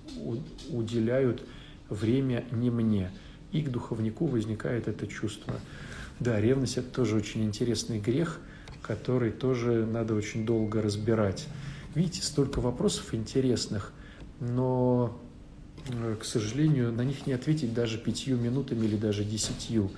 уделяют 0.70 1.42
время 1.88 2.44
не 2.51 2.70
мне. 2.70 3.11
И 3.53 3.62
к 3.62 3.70
духовнику 3.70 4.26
возникает 4.26 4.88
это 4.88 5.07
чувство. 5.07 5.55
Да, 6.20 6.40
ревность– 6.40 6.76
это 6.78 6.88
тоже 6.88 7.16
очень 7.16 7.44
интересный 7.44 7.99
грех, 7.99 8.40
который 8.82 9.30
тоже 9.30 9.86
надо 9.86 10.14
очень 10.14 10.44
долго 10.44 10.82
разбирать. 10.82 11.47
Видите, 11.94 12.22
столько 12.22 12.61
вопросов 12.61 13.14
интересных, 13.14 13.92
но 14.40 15.18
Э, 15.88 16.16
к 16.20 16.24
сожалению, 16.24 16.92
на 16.92 17.03
них 17.03 17.26
не 17.26 17.32
ответить 17.32 17.74
даже 17.74 17.99
пятью 17.99 18.36
минутами 18.36 18.86
или 18.86 18.97
даже 18.97 19.24
десятью. 19.24 19.88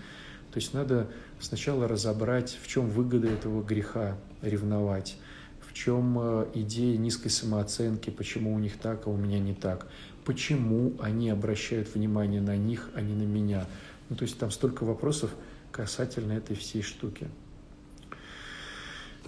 То 0.52 0.58
есть 0.58 0.74
надо 0.74 1.08
сначала 1.40 1.86
разобрать, 1.88 2.58
в 2.62 2.66
чем 2.68 2.88
выгода 2.88 3.28
этого 3.28 3.62
греха 3.62 4.16
ревновать, 4.42 5.16
чем 5.78 6.18
э, 6.18 6.46
идея 6.54 6.96
низкой 6.96 7.28
самооценки, 7.28 8.10
почему 8.10 8.52
у 8.52 8.58
них 8.58 8.78
так, 8.78 9.06
а 9.06 9.10
у 9.10 9.16
меня 9.16 9.38
не 9.38 9.54
так, 9.54 9.86
почему 10.24 10.94
они 10.98 11.30
обращают 11.30 11.94
внимание 11.94 12.40
на 12.40 12.56
них, 12.56 12.90
а 12.96 13.00
не 13.00 13.14
на 13.14 13.22
меня. 13.22 13.64
Ну, 14.08 14.16
то 14.16 14.24
есть 14.24 14.36
там 14.40 14.50
столько 14.50 14.82
вопросов 14.82 15.30
касательно 15.70 16.32
этой 16.32 16.56
всей 16.56 16.82
штуки. 16.82 17.28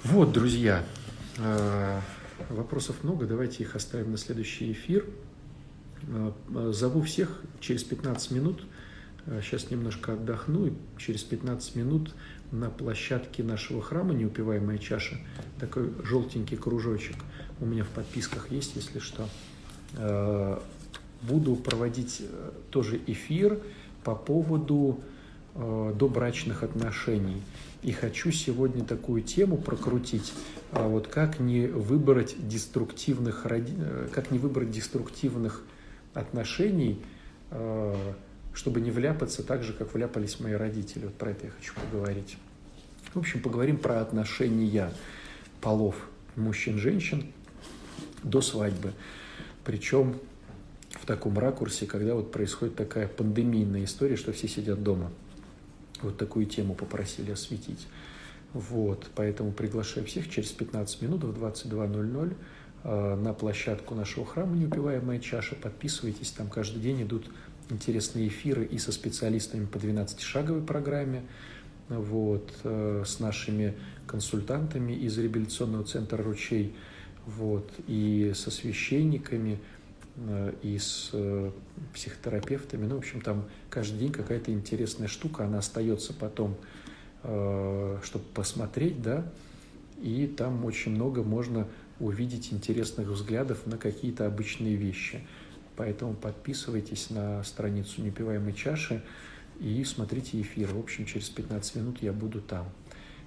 Вот, 0.02 0.32
друзья, 0.32 0.84
э, 1.38 2.00
вопросов 2.48 3.04
много, 3.04 3.26
давайте 3.26 3.62
их 3.62 3.76
оставим 3.76 4.10
на 4.10 4.18
следующий 4.18 4.72
эфир. 4.72 5.06
Э, 6.08 6.32
зову 6.72 7.02
всех 7.02 7.42
через 7.60 7.84
15 7.84 8.32
минут. 8.32 8.64
Сейчас 9.42 9.70
немножко 9.70 10.14
отдохну, 10.14 10.66
и 10.66 10.72
через 10.98 11.22
15 11.22 11.76
минут 11.76 12.12
на 12.52 12.70
площадке 12.70 13.42
нашего 13.42 13.82
храма 13.82 14.14
«Неупиваемая 14.14 14.78
чаша» 14.78 15.16
такой 15.58 15.92
желтенький 16.02 16.56
кружочек 16.56 17.16
у 17.60 17.66
меня 17.66 17.84
в 17.84 17.88
подписках 17.88 18.50
есть, 18.50 18.76
если 18.76 18.98
что. 18.98 19.28
Э, 19.96 20.58
буду 21.22 21.56
проводить 21.56 22.22
тоже 22.70 23.00
эфир 23.06 23.60
по 24.04 24.14
поводу 24.14 25.00
э, 25.54 25.94
до 25.96 26.08
брачных 26.08 26.62
отношений. 26.62 27.42
И 27.82 27.92
хочу 27.92 28.30
сегодня 28.30 28.84
такую 28.84 29.22
тему 29.22 29.56
прокрутить, 29.56 30.32
а 30.72 30.86
вот 30.86 31.06
как 31.06 31.40
не 31.40 31.66
выбрать 31.66 32.36
деструктивных, 32.48 33.46
э, 33.46 34.08
как 34.12 34.30
не 34.30 34.38
выбрать 34.38 34.70
деструктивных 34.70 35.62
отношений, 36.14 37.02
э, 37.50 38.12
чтобы 38.54 38.80
не 38.80 38.90
вляпаться 38.90 39.42
так 39.42 39.62
же, 39.62 39.72
как 39.72 39.94
вляпались 39.94 40.40
мои 40.40 40.52
родители. 40.52 41.06
Вот 41.06 41.14
про 41.14 41.30
это 41.30 41.46
я 41.46 41.52
хочу 41.52 41.74
поговорить. 41.74 42.36
В 43.14 43.18
общем, 43.18 43.40
поговорим 43.40 43.76
про 43.76 44.00
отношения 44.00 44.92
полов 45.60 45.96
мужчин-женщин 46.36 47.32
до 48.22 48.40
свадьбы. 48.40 48.92
Причем 49.64 50.18
в 50.90 51.06
таком 51.06 51.38
ракурсе, 51.38 51.86
когда 51.86 52.14
вот 52.14 52.32
происходит 52.32 52.76
такая 52.76 53.08
пандемийная 53.08 53.84
история, 53.84 54.16
что 54.16 54.32
все 54.32 54.48
сидят 54.48 54.82
дома. 54.82 55.10
Вот 56.02 56.16
такую 56.18 56.46
тему 56.46 56.74
попросили 56.74 57.30
осветить. 57.30 57.86
Вот, 58.52 59.08
поэтому 59.14 59.52
приглашаю 59.52 60.06
всех 60.06 60.28
через 60.28 60.50
15 60.50 61.02
минут 61.02 61.22
в 61.22 61.42
22.00 61.42 62.34
э, 62.82 63.14
на 63.16 63.32
площадку 63.32 63.94
нашего 63.94 64.26
храма 64.26 64.56
«Неупиваемая 64.56 65.20
чаша». 65.20 65.54
Подписывайтесь, 65.54 66.32
там 66.32 66.48
каждый 66.48 66.80
день 66.80 67.02
идут 67.02 67.30
интересные 67.70 68.28
эфиры 68.28 68.64
и 68.64 68.78
со 68.78 68.92
специалистами 68.92 69.66
по 69.66 69.76
12-шаговой 69.78 70.64
программе, 70.64 71.22
вот, 71.88 72.52
э, 72.64 73.02
с 73.06 73.18
нашими 73.18 73.74
консультантами 74.06 74.92
из 74.92 75.18
реабилитационного 75.18 75.84
центра 75.84 76.22
«Ручей», 76.22 76.74
вот, 77.26 77.70
и 77.86 78.32
со 78.34 78.50
священниками, 78.50 79.58
э, 80.16 80.52
и 80.62 80.78
с 80.78 81.10
э, 81.12 81.50
психотерапевтами. 81.92 82.86
Ну, 82.86 82.96
в 82.96 82.98
общем, 82.98 83.20
там 83.20 83.44
каждый 83.68 83.98
день 83.98 84.12
какая-то 84.12 84.52
интересная 84.52 85.08
штука, 85.08 85.44
она 85.44 85.58
остается 85.58 86.12
потом, 86.12 86.56
чтобы 87.22 88.24
посмотреть, 88.32 89.02
да, 89.02 89.30
и 90.00 90.26
там 90.26 90.64
очень 90.64 90.92
много 90.92 91.22
можно 91.22 91.68
увидеть 91.98 92.50
интересных 92.50 93.08
взглядов 93.08 93.66
на 93.66 93.76
какие-то 93.76 94.26
обычные 94.26 94.74
вещи. 94.74 95.20
Поэтому 95.80 96.12
подписывайтесь 96.12 97.08
на 97.08 97.42
страницу 97.42 98.02
«Непиваемой 98.02 98.52
чаши», 98.52 99.02
и 99.58 99.82
смотрите 99.84 100.38
эфир. 100.38 100.74
В 100.74 100.78
общем, 100.78 101.06
через 101.06 101.30
15 101.30 101.76
минут 101.76 102.02
я 102.02 102.12
буду 102.12 102.42
там. 102.42 102.68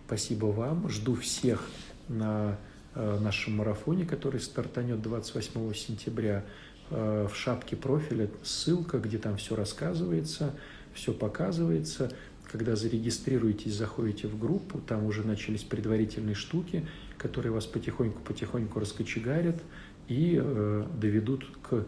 Спасибо 0.05 0.45
вам. 0.45 0.87
Жду 0.87 1.15
всех 1.15 1.67
на 2.07 2.59
э, 2.93 3.19
нашем 3.21 3.57
марафоне, 3.57 4.05
который 4.05 4.39
стартанет 4.39 5.01
28 5.01 5.73
сентября. 5.73 6.45
Э, 6.91 7.27
в 7.27 7.35
шапке 7.35 7.75
профиля 7.75 8.29
ссылка, 8.43 8.99
где 8.99 9.17
там 9.17 9.37
все 9.37 9.55
рассказывается, 9.55 10.53
все 10.93 11.11
показывается. 11.11 12.11
Когда 12.51 12.75
зарегистрируетесь, 12.75 13.73
заходите 13.73 14.27
в 14.27 14.37
группу, 14.37 14.77
там 14.77 15.07
уже 15.07 15.25
начались 15.25 15.63
предварительные 15.63 16.35
штуки, 16.35 16.85
которые 17.17 17.51
вас 17.51 17.65
потихоньку-потихоньку 17.65 18.79
раскочегарят 18.79 19.59
и 20.07 20.39
э, 20.39 20.85
доведут 20.99 21.47
к 21.63 21.85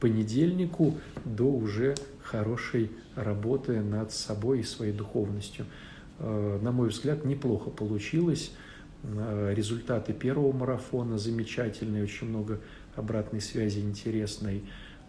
понедельнику 0.00 0.94
до 1.24 1.44
уже 1.44 1.94
хорошей 2.22 2.90
работы 3.14 3.80
над 3.80 4.12
собой 4.12 4.60
и 4.60 4.64
своей 4.64 4.92
духовностью. 4.92 5.66
Э, 6.18 6.58
на 6.62 6.72
мой 6.72 6.88
взгляд, 6.88 7.24
неплохо 7.24 7.70
получилось. 7.70 8.52
Э, 9.02 9.52
результаты 9.54 10.12
первого 10.12 10.52
марафона 10.52 11.18
замечательные, 11.18 12.02
очень 12.02 12.28
много 12.28 12.60
обратной 12.94 13.40
связи 13.40 13.80
интересной. 13.80 14.62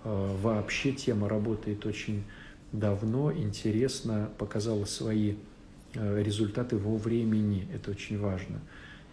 Э, 0.03 0.35
вообще 0.41 0.91
тема 0.91 1.27
работает 1.27 1.85
очень 1.85 2.23
давно, 2.71 3.31
интересно, 3.31 4.29
показала 4.37 4.85
свои 4.85 5.35
результаты 5.93 6.77
во 6.77 6.95
времени. 6.97 7.67
Это 7.73 7.91
очень 7.91 8.19
важно. 8.19 8.59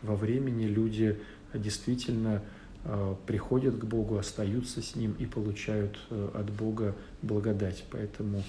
Во 0.02 0.16
времени 0.16 0.64
люди 0.64 1.18
действительно 1.54 2.42
приходят 3.26 3.78
к 3.78 3.84
Богу, 3.84 4.18
остаются 4.18 4.82
с 4.82 4.94
Ним 4.94 5.16
и 5.18 5.26
получают 5.26 5.98
э, 6.10 6.30
от 6.34 6.50
Бога 6.50 6.94
благодать. 7.22 7.84
Поэтому, 7.90 8.42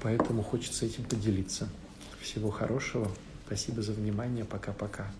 поэтому 0.00 0.42
хочется 0.42 0.84
этим 0.84 1.04
поделиться. 1.04 1.68
Всего 2.20 2.50
хорошего. 2.50 3.10
Спасибо 3.46 3.80
за 3.82 3.92
внимание. 3.92 4.44
Пока-пока. 4.44 5.10